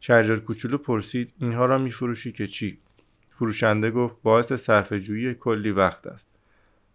شهریار 0.00 0.40
کوچولو 0.40 0.78
پرسید 0.78 1.32
اینها 1.40 1.66
را 1.66 1.78
میفروشی 1.78 2.32
که 2.32 2.46
چی 2.46 2.78
فروشنده 3.30 3.90
گفت 3.90 4.16
باعث 4.22 4.52
صرف 4.52 4.92
جویی 4.92 5.34
کلی 5.34 5.70
وقت 5.70 6.06
است 6.06 6.26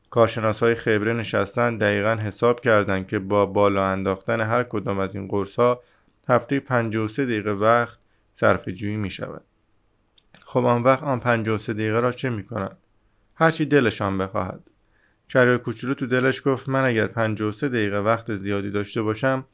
کارشناس 0.10 0.64
های 0.64 0.76
خبره 0.76 1.14
نشستن 1.14 1.78
دقیقا 1.78 2.16
حساب 2.16 2.60
کردند 2.60 3.08
که 3.08 3.20
با 3.20 3.46
بالا 3.46 3.86
انداختن 3.86 4.42
هر 4.42 4.64
کدام 4.64 5.00
از 5.00 5.16
این 5.16 5.28
قرص 5.28 5.56
ها 5.56 5.84
هفته 6.30 6.60
53 6.60 7.26
دقیقه 7.26 7.52
وقت 7.52 8.00
صرف 8.34 8.70
جویی 8.70 8.98
می 8.98 9.12
شود. 9.12 9.44
خب 10.46 10.66
آن 10.66 10.84
وقت 10.84 11.04
آن 11.04 11.20
53 11.20 11.74
دقیقه 11.74 12.00
را 12.00 12.12
چه 12.12 12.30
می 12.30 12.44
کنند؟ 12.44 12.78
هرچی 13.36 13.65
دلشان 13.65 14.17
بخواهد. 14.17 14.63
شهریار 15.28 15.58
کوچولو 15.58 15.94
تو 15.94 16.06
دلش 16.06 16.41
گفت 16.46 16.70
من 16.70 16.86
اگر 16.86 17.08
53 17.08 17.70
دقیقه 17.70 17.98
وقت 17.98 18.38
زیادی 18.38 18.72
داشته 18.72 19.02
باشم 19.02 19.46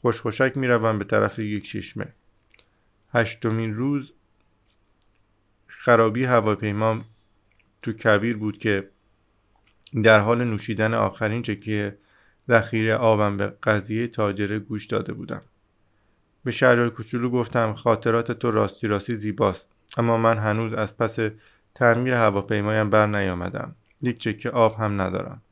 خوشخوشک 0.00 0.56
می‌روم 0.56 0.98
به 0.98 1.04
طرف 1.04 1.38
یک 1.38 1.64
چشمه. 1.64 2.06
هشتمین 3.12 3.74
روز 3.74 4.12
خرابی 5.66 6.24
هواپیما 6.24 7.00
تو 7.82 7.92
کبیر 7.92 8.36
بود 8.36 8.58
که 8.58 8.88
در 10.02 10.20
حال 10.20 10.44
نوشیدن 10.44 10.94
آخرین 10.94 11.42
چکه 11.42 11.98
ذخیره 12.48 12.94
آبم 12.94 13.36
به 13.36 13.46
قضیه 13.62 14.06
تاجره 14.06 14.58
گوش 14.58 14.86
داده 14.86 15.12
بودم 15.12 15.42
به 16.44 16.50
شهریار 16.50 16.90
کوچولو 16.90 17.30
گفتم 17.30 17.74
خاطرات 17.74 18.32
تو 18.32 18.50
راستی 18.50 18.86
راستی 18.86 19.16
زیباست 19.16 19.66
اما 19.96 20.16
من 20.16 20.38
هنوز 20.38 20.72
از 20.72 20.96
پس 20.96 21.18
تعمیر 21.74 22.14
هواپیمایم 22.14 22.90
بر 22.90 23.06
نیامدم. 23.06 23.74
یک 24.02 24.18
چکه 24.18 24.50
آب 24.50 24.76
هم 24.76 25.00
ندارم. 25.00 25.42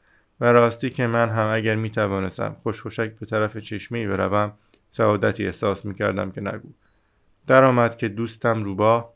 و 0.41 0.45
راستی 0.45 0.91
که 0.91 1.07
من 1.07 1.29
هم 1.29 1.51
اگر 1.53 1.77
می 1.77 1.91
توانستم 1.91 2.57
خوشخوشک 2.63 3.11
به 3.15 3.27
طرف 3.27 3.57
چشمه 3.57 4.09
بروم 4.09 4.53
سعادتی 4.91 5.47
احساس 5.47 5.85
می 5.85 5.95
کردم 5.95 6.31
که 6.31 6.41
نگو. 6.41 6.69
در 7.47 7.65
آمد 7.65 7.97
که 7.97 8.09
دوستم 8.09 8.63
روباه 8.63 9.13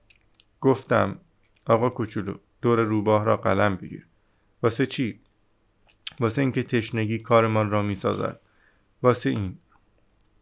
گفتم 0.61 1.19
آقا 1.67 1.91
کوچولو 1.91 2.35
دور 2.62 2.81
روباه 2.81 3.25
را 3.25 3.37
قلم 3.37 3.77
بگیر. 3.77 4.07
واسه 4.62 4.87
چی؟ 4.87 5.21
واسه 6.21 6.43
اینکه 6.43 6.62
تشنگی 6.62 7.19
کارمان 7.19 7.71
را 7.71 7.83
می‌سازد. 7.83 8.41
واسه 9.03 9.31
این. 9.31 9.59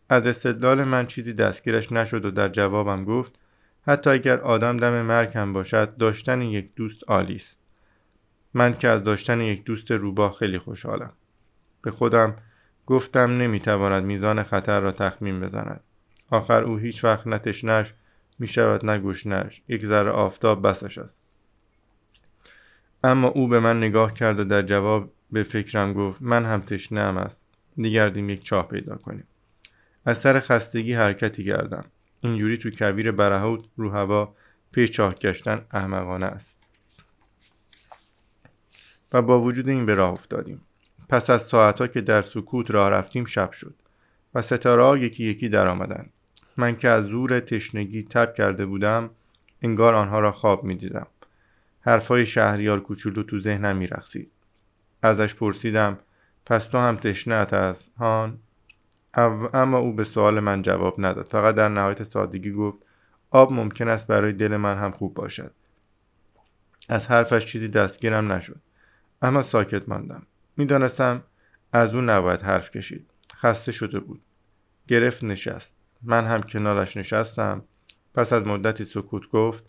از 0.08 0.26
استدلال 0.26 0.84
من 0.84 1.06
چیزی 1.06 1.32
دستگیرش 1.32 1.92
نشد 1.92 2.24
و 2.24 2.30
در 2.30 2.48
جوابم 2.48 3.04
گفت 3.04 3.38
حتی 3.86 4.10
اگر 4.10 4.40
آدم 4.40 4.76
دم 4.76 5.02
مرگ 5.02 5.36
هم 5.38 5.52
باشد 5.52 5.96
داشتن 5.96 6.42
یک 6.42 6.74
دوست 6.74 7.04
عالی 7.08 7.36
است. 7.36 7.58
من 8.54 8.74
که 8.74 8.88
از 8.88 9.04
داشتن 9.04 9.40
یک 9.40 9.64
دوست 9.64 9.90
روباه 9.90 10.32
خیلی 10.32 10.58
خوشحالم. 10.58 11.12
به 11.82 11.90
خودم 11.90 12.36
گفتم 12.86 13.36
نمی‌تواند 13.36 14.04
میزان 14.04 14.42
خطر 14.42 14.80
را 14.80 14.92
تخمین 14.92 15.40
بزند. 15.40 15.80
آخر 16.30 16.62
او 16.62 16.76
هیچ 16.76 17.04
وقت 17.04 17.26
نه 17.26 17.38
تشنش 17.38 17.94
می 18.38 18.46
شود 18.46 18.86
نه 18.86 18.98
گشنش 18.98 19.62
یک 19.68 19.86
ذره 19.86 20.10
آفتاب 20.10 20.68
بسش 20.68 20.98
است. 20.98 21.14
اما 23.04 23.28
او 23.28 23.48
به 23.48 23.60
من 23.60 23.78
نگاه 23.78 24.14
کرد 24.14 24.40
و 24.40 24.44
در 24.44 24.62
جواب 24.62 25.12
به 25.32 25.42
فکرم 25.42 25.92
گفت 25.92 26.22
من 26.22 26.44
هم 26.44 26.60
تشنه 26.60 27.00
است. 27.00 27.36
دیگردیم 27.76 28.30
یک 28.30 28.44
چاه 28.44 28.68
پیدا 28.68 28.96
کنیم. 28.96 29.24
از 30.04 30.18
سر 30.18 30.40
خستگی 30.40 30.94
حرکتی 30.94 31.44
کردم. 31.44 31.84
اینجوری 32.20 32.56
تو 32.56 32.70
کبیر 32.70 33.12
برهوت 33.12 33.64
رو 33.76 33.90
هوا 33.90 34.34
پی 34.72 34.88
چاه 34.88 35.14
گشتن 35.14 35.66
احمقانه 35.70 36.26
است 36.26 36.50
و 39.12 39.22
با 39.22 39.40
وجود 39.40 39.68
این 39.68 39.86
به 39.86 39.94
راه 39.94 40.12
افتادیم 40.12 40.60
پس 41.08 41.30
از 41.30 41.42
ساعتها 41.42 41.86
که 41.86 42.00
در 42.00 42.22
سکوت 42.22 42.70
راه 42.70 42.90
رفتیم 42.90 43.24
شب 43.24 43.52
شد 43.52 43.74
و 44.34 44.42
ستاره 44.42 44.82
ها 44.82 44.96
یکی 44.96 45.24
یکی 45.24 45.48
در 45.48 45.68
آمدن. 45.68 46.06
من 46.56 46.76
که 46.76 46.88
از 46.88 47.04
زور 47.04 47.40
تشنگی 47.40 48.02
تب 48.02 48.34
کرده 48.34 48.66
بودم 48.66 49.10
انگار 49.62 49.94
آنها 49.94 50.20
را 50.20 50.32
خواب 50.32 50.64
می 50.64 50.74
دیدم. 50.74 51.06
حرفای 51.80 52.26
شهریار 52.26 52.80
کوچولو 52.80 53.22
تو 53.22 53.40
ذهنم 53.40 53.76
می 53.76 53.86
رخصید. 53.86 54.30
ازش 55.02 55.34
پرسیدم 55.34 55.98
پس 56.46 56.64
تو 56.64 56.78
هم 56.78 56.96
تشنت 56.96 57.52
است 57.52 57.90
هان 57.98 58.38
اما 59.14 59.78
او 59.78 59.92
به 59.92 60.04
سوال 60.04 60.40
من 60.40 60.62
جواب 60.62 60.94
نداد. 60.98 61.26
فقط 61.26 61.54
در 61.54 61.68
نهایت 61.68 62.04
سادگی 62.04 62.52
گفت 62.52 62.78
آب 63.30 63.52
ممکن 63.52 63.88
است 63.88 64.06
برای 64.06 64.32
دل 64.32 64.56
من 64.56 64.78
هم 64.78 64.90
خوب 64.90 65.14
باشد. 65.14 65.52
از 66.88 67.06
حرفش 67.06 67.46
چیزی 67.46 67.68
دستگیرم 67.68 68.32
نشد. 68.32 68.60
اما 69.22 69.42
ساکت 69.42 69.88
ماندم. 69.88 70.22
می‌دانستم 70.56 71.22
از 71.72 71.94
او 71.94 72.00
نباید 72.00 72.42
حرف 72.42 72.70
کشید. 72.70 73.10
خسته 73.34 73.72
شده 73.72 74.00
بود. 74.00 74.20
گرفت 74.88 75.24
نشست. 75.24 75.74
من 76.02 76.24
هم 76.24 76.42
کنارش 76.42 76.96
نشستم. 76.96 77.62
پس 78.14 78.32
از 78.32 78.46
مدتی 78.46 78.84
سکوت 78.84 79.28
گفت 79.28 79.64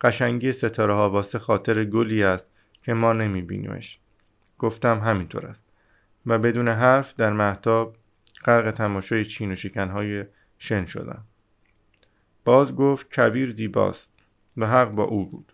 قشنگی 0.00 0.52
ستاره 0.52 0.94
ها 0.94 1.10
واسه 1.10 1.38
خاطر 1.38 1.84
گلی 1.84 2.22
است 2.22 2.46
که 2.82 2.94
ما 2.94 3.12
نمیبینیمش. 3.12 3.98
گفتم 4.58 4.98
همینطور 4.98 5.46
است. 5.46 5.62
و 6.26 6.38
بدون 6.38 6.68
حرف 6.68 7.14
در 7.14 7.32
محتاب 7.32 7.96
غرق 8.44 8.70
تماشای 8.70 9.24
چین 9.24 9.52
و 9.52 9.56
شکنهای 9.56 10.24
شن 10.58 10.86
شدم 10.86 11.24
باز 12.44 12.74
گفت 12.74 13.14
کبیر 13.14 13.50
زیباست 13.50 14.08
و 14.56 14.66
حق 14.66 14.90
با 14.90 15.02
او 15.02 15.30
بود. 15.30 15.52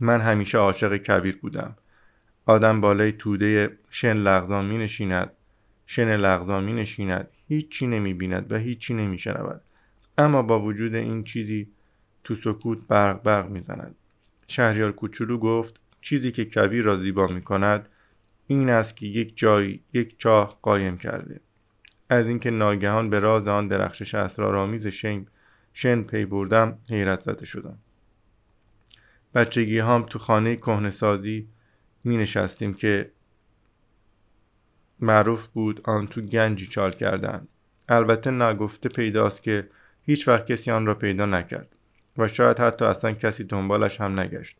من 0.00 0.20
همیشه 0.20 0.58
عاشق 0.58 0.96
کبیر 0.96 1.36
بودم. 1.36 1.76
آدم 2.46 2.80
بالای 2.80 3.12
توده 3.12 3.78
شن 3.90 4.16
لغزان 4.16 4.66
می 4.66 4.78
نشیند. 4.78 5.30
شن 5.86 6.16
لغزان 6.16 6.64
می 6.64 6.72
نشیند. 6.72 7.28
هیچی 7.48 7.86
نمی 7.86 8.14
بیند 8.14 8.52
و 8.52 8.56
هیچی 8.56 8.94
نمی 8.94 9.18
شنود. 9.18 9.60
اما 10.18 10.42
با 10.42 10.60
وجود 10.60 10.94
این 10.94 11.24
چیزی 11.24 11.68
تو 12.24 12.34
سکوت 12.34 12.78
برق 12.88 13.22
برق 13.22 13.48
می 13.48 13.60
زند. 13.60 13.94
شهریار 14.48 14.92
کوچولو 14.92 15.38
گفت 15.38 15.80
چیزی 16.00 16.32
که 16.32 16.44
کبیر 16.44 16.84
را 16.84 16.96
زیبا 16.96 17.26
می 17.26 17.42
کند 17.42 17.88
این 18.46 18.70
است 18.70 18.96
که 18.96 19.06
یک 19.06 19.32
جای 19.36 19.80
یک 19.92 20.18
چاه 20.18 20.58
قایم 20.62 20.98
کرده. 20.98 21.40
از 22.12 22.28
اینکه 22.28 22.50
ناگهان 22.50 23.10
به 23.10 23.20
راز 23.20 23.48
آن 23.48 23.68
درخشش 23.68 24.14
اسرارآمیز 24.14 24.86
شن 24.86 25.26
شن 25.72 26.02
پی 26.02 26.24
بردم 26.24 26.78
حیرت 26.90 27.20
زده 27.20 27.44
شدم. 27.44 27.78
بچگی 29.34 29.78
هم 29.78 30.02
تو 30.02 30.18
خانه 30.18 30.56
کهنه 30.56 30.90
سازی 30.90 31.48
می 32.04 32.16
نشستیم 32.16 32.74
که 32.74 33.10
معروف 35.00 35.46
بود 35.46 35.80
آن 35.84 36.06
تو 36.06 36.20
گنجی 36.20 36.66
چال 36.66 36.92
کردن 36.92 37.48
البته 37.88 38.30
نگفته 38.30 38.88
پیداست 38.88 39.42
که 39.42 39.68
هیچ 40.02 40.28
وقت 40.28 40.46
کسی 40.46 40.70
آن 40.70 40.86
را 40.86 40.94
پیدا 40.94 41.26
نکرد 41.26 41.68
و 42.18 42.28
شاید 42.28 42.58
حتی 42.58 42.84
اصلا 42.84 43.12
کسی 43.12 43.44
دنبالش 43.44 44.00
هم 44.00 44.20
نگشت. 44.20 44.56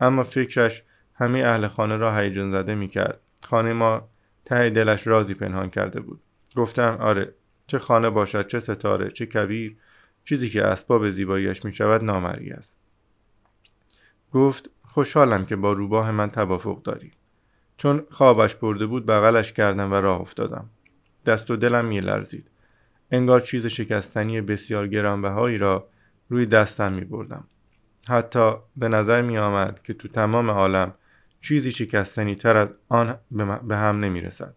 اما 0.00 0.22
فکرش 0.22 0.82
همه 1.14 1.38
اهل 1.38 1.68
خانه 1.68 1.96
را 1.96 2.16
هیجان 2.16 2.50
زده 2.50 2.74
می 2.74 2.88
کرد. 2.88 3.20
خانه 3.42 3.72
ما 3.72 4.08
ته 4.44 4.70
دلش 4.70 5.06
رازی 5.06 5.34
پنهان 5.34 5.70
کرده 5.70 6.00
بود. 6.00 6.20
گفتم 6.56 6.96
آره 7.00 7.34
چه 7.66 7.78
خانه 7.78 8.10
باشد 8.10 8.46
چه 8.46 8.60
ستاره 8.60 9.10
چه 9.10 9.26
کبیر 9.26 9.76
چیزی 10.24 10.50
که 10.50 10.64
اسباب 10.64 11.10
زیباییش 11.10 11.64
می 11.64 11.72
شود 11.72 12.04
نامری 12.04 12.50
است. 12.50 12.72
گفت 14.32 14.70
خوشحالم 14.82 15.46
که 15.46 15.56
با 15.56 15.72
روباه 15.72 16.10
من 16.10 16.30
توافق 16.30 16.82
داری. 16.82 17.12
چون 17.76 18.06
خوابش 18.10 18.54
برده 18.54 18.86
بود 18.86 19.06
بغلش 19.06 19.52
کردم 19.52 19.92
و 19.92 19.94
راه 19.94 20.20
افتادم. 20.20 20.70
دست 21.26 21.50
و 21.50 21.56
دلم 21.56 21.84
می 21.84 22.00
لرزید 22.00 22.50
انگار 23.10 23.40
چیز 23.40 23.66
شکستنی 23.66 24.40
بسیار 24.40 24.88
گرانبهایی 24.88 25.58
را 25.58 25.88
روی 26.28 26.46
دستم 26.46 26.92
می 26.92 27.04
بردم 27.04 27.44
حتی 28.08 28.52
به 28.76 28.88
نظر 28.88 29.22
می 29.22 29.38
آمد 29.38 29.82
که 29.82 29.94
تو 29.94 30.08
تمام 30.08 30.50
عالم 30.50 30.94
چیزی 31.40 31.72
شکستنی 31.72 32.34
تر 32.34 32.56
از 32.56 32.68
آن 32.88 33.18
به 33.62 33.76
هم 33.76 34.00
نمی 34.04 34.20
رسد 34.20 34.54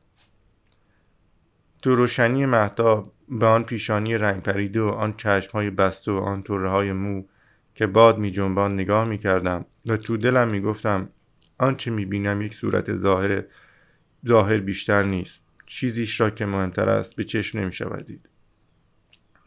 تو 1.81 1.95
روشنی 1.95 2.45
مهتاب 2.45 3.13
به 3.29 3.45
آن 3.45 3.63
پیشانی 3.63 4.17
رنگ 4.17 4.43
پریده 4.43 4.81
و 4.81 4.87
آن 4.87 5.13
چشم 5.13 5.51
های 5.51 5.69
بسته 5.69 6.11
و 6.11 6.15
آن 6.15 6.43
طره 6.43 6.69
های 6.69 6.91
مو 6.91 7.23
که 7.75 7.87
باد 7.87 8.17
می 8.17 8.31
جنبان 8.31 8.73
نگاه 8.73 9.05
می 9.05 9.17
کردم 9.17 9.65
و 9.85 9.97
تو 9.97 10.17
دلم 10.17 10.47
می 10.47 10.61
گفتم 10.61 11.09
آنچه 11.57 11.91
می 11.91 12.05
بینم 12.05 12.41
یک 12.41 12.53
صورت 12.53 12.97
ظاهر 12.97 13.43
ظاهر 14.27 14.57
بیشتر 14.57 15.03
نیست. 15.03 15.51
چیزیش 15.71 16.21
را 16.21 16.29
که 16.29 16.45
مهمتر 16.45 16.89
است 16.89 17.15
به 17.15 17.23
چشم 17.23 17.59
نمی 17.59 17.73
شود 17.73 18.05
دید 18.05 18.29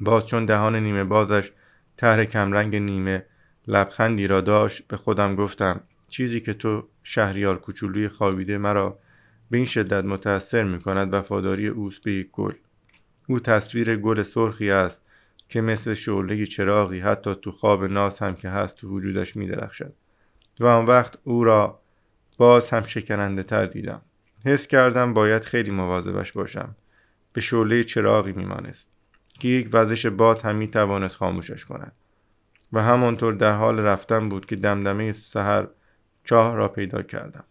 باز 0.01 0.27
چون 0.27 0.47
دهان 0.47 0.77
نیمه 0.77 1.05
بازش 1.05 1.53
طرح 1.97 2.25
کمرنگ 2.25 2.77
نیمه 2.77 3.27
لبخندی 3.67 4.27
را 4.27 4.41
داشت 4.41 4.89
به 4.89 4.97
خودم 4.97 5.37
گفتم 5.37 5.81
چیزی 6.09 6.41
که 6.41 6.55
تو 6.55 6.89
شهریار 7.03 7.59
کوچولوی 7.59 8.09
خوابیده 8.09 8.59
مرا 8.59 8.99
به 9.51 9.57
این 9.57 9.67
شدت 9.67 10.05
متأثر 10.05 10.65
می 10.65 10.81
کند 10.81 11.15
وفاداری 11.15 11.69
اوست 11.69 12.03
به 12.03 12.13
یک 12.13 12.31
گل. 12.31 12.53
او 13.29 13.41
تصویر 13.41 13.97
گل 13.97 14.23
سرخی 14.23 14.71
است 14.71 15.01
که 15.49 15.61
مثل 15.61 15.95
شعله 15.95 16.47
چراغی 16.47 17.01
حتی 17.01 17.35
تو 17.35 17.53
خواب 17.53 17.85
ناز 17.85 18.19
هم 18.19 18.35
که 18.35 18.49
هست 18.49 18.77
تو 18.77 18.89
وجودش 18.89 19.37
می 19.37 19.47
درخشد 19.47 19.93
و 20.61 20.67
آن 20.67 20.87
وقت 20.87 21.19
او 21.25 21.45
را 21.45 21.81
باز 22.37 22.71
هم 22.71 22.83
شکننده 22.83 23.43
تر 23.43 23.67
دیدم. 23.67 24.01
حس 24.45 24.67
کردم 24.67 25.15
باید 25.15 25.45
خیلی 25.45 25.71
مواظبش 25.71 26.33
باشم. 26.33 26.75
به 27.33 27.41
شعله 27.41 27.85
چراغی 27.85 28.33
میمانست 28.33 28.91
که 29.41 29.49
یک 29.49 29.69
وزش 29.73 30.07
باد 30.07 30.43
هم 30.43 30.57
می 30.57 30.69
توانست 30.69 31.17
خاموشش 31.17 31.65
کند. 31.65 31.93
و 32.73 32.83
همانطور 32.83 33.33
در 33.33 33.53
حال 33.53 33.81
رفتن 33.81 34.29
بود 34.29 34.47
که 34.47 34.57
دمدمه 34.57 35.13
سحر 35.13 35.67
چاه 36.25 36.57
را 36.57 36.69
پیدا 36.69 37.03
کردم. 37.03 37.45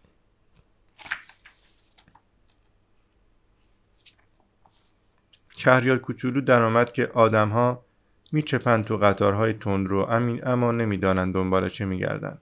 شهریار 5.64 5.98
کوچولو 5.98 6.40
درآمد 6.40 6.92
که 6.92 7.06
آدمها 7.06 7.84
میچپند 8.32 8.84
تو 8.84 8.96
قطارهای 8.96 9.52
تندرو 9.52 9.98
اما 10.44 10.72
نمی‌دانند 10.72 11.34
دنبال 11.34 11.68
چه 11.68 11.84
میگردند. 11.84 12.38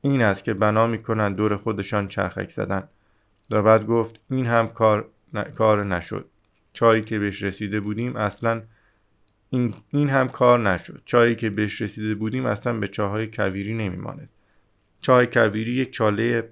این 0.00 0.22
است 0.22 0.44
که 0.44 0.54
بنا 0.54 0.86
می‌کنند 0.86 1.36
دور 1.36 1.56
خودشان 1.56 2.08
چرخک 2.08 2.50
زدن. 2.50 2.88
و 3.50 3.62
بعد 3.62 3.86
گفت 3.86 4.20
این 4.30 4.46
هم 4.46 4.68
کار, 4.68 5.08
کار 5.54 5.84
نشد. 5.84 6.28
چایی 6.72 7.02
که 7.02 7.18
بهش 7.18 7.42
رسیده 7.42 7.80
بودیم 7.80 8.16
اصلا 8.16 8.62
این, 9.50 9.74
این 9.90 10.10
هم 10.10 10.28
کار 10.28 10.58
نشد. 10.58 11.02
چایی 11.04 11.34
که 11.34 11.50
بهش 11.50 11.82
رسیده 11.82 12.14
بودیم 12.14 12.46
اصلا 12.46 12.72
به 12.72 12.88
چاهای 12.88 13.26
کویری 13.26 13.74
نمیماند. 13.74 14.28
چای 15.00 15.26
کویری 15.26 15.72
یک 15.72 15.90
چاله 15.90 16.48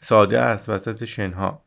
ساده 0.00 0.40
است 0.40 0.68
وسط 0.68 1.04
شنها. 1.04 1.62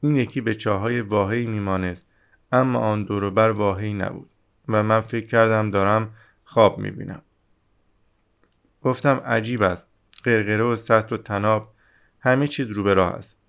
این 0.00 0.16
یکی 0.16 0.40
به 0.40 0.54
چاهای 0.54 1.00
واهی 1.00 1.46
میمانست 1.46 2.09
اما 2.52 2.78
آن 2.78 3.04
دوروبر 3.04 3.50
واهی 3.50 3.94
نبود 3.94 4.30
و 4.68 4.82
من 4.82 5.00
فکر 5.00 5.26
کردم 5.26 5.70
دارم 5.70 6.14
خواب 6.44 6.78
می‌بینم. 6.78 7.22
گفتم 8.82 9.16
عجیب 9.16 9.62
است. 9.62 9.88
قرقره 10.24 10.62
و 10.62 10.76
سطر 10.76 11.14
و 11.14 11.16
تناب 11.16 11.74
همه 12.20 12.48
چیز 12.48 12.70
رو 12.70 12.82
به 12.82 12.94
راه 12.94 13.12
است. 13.12 13.39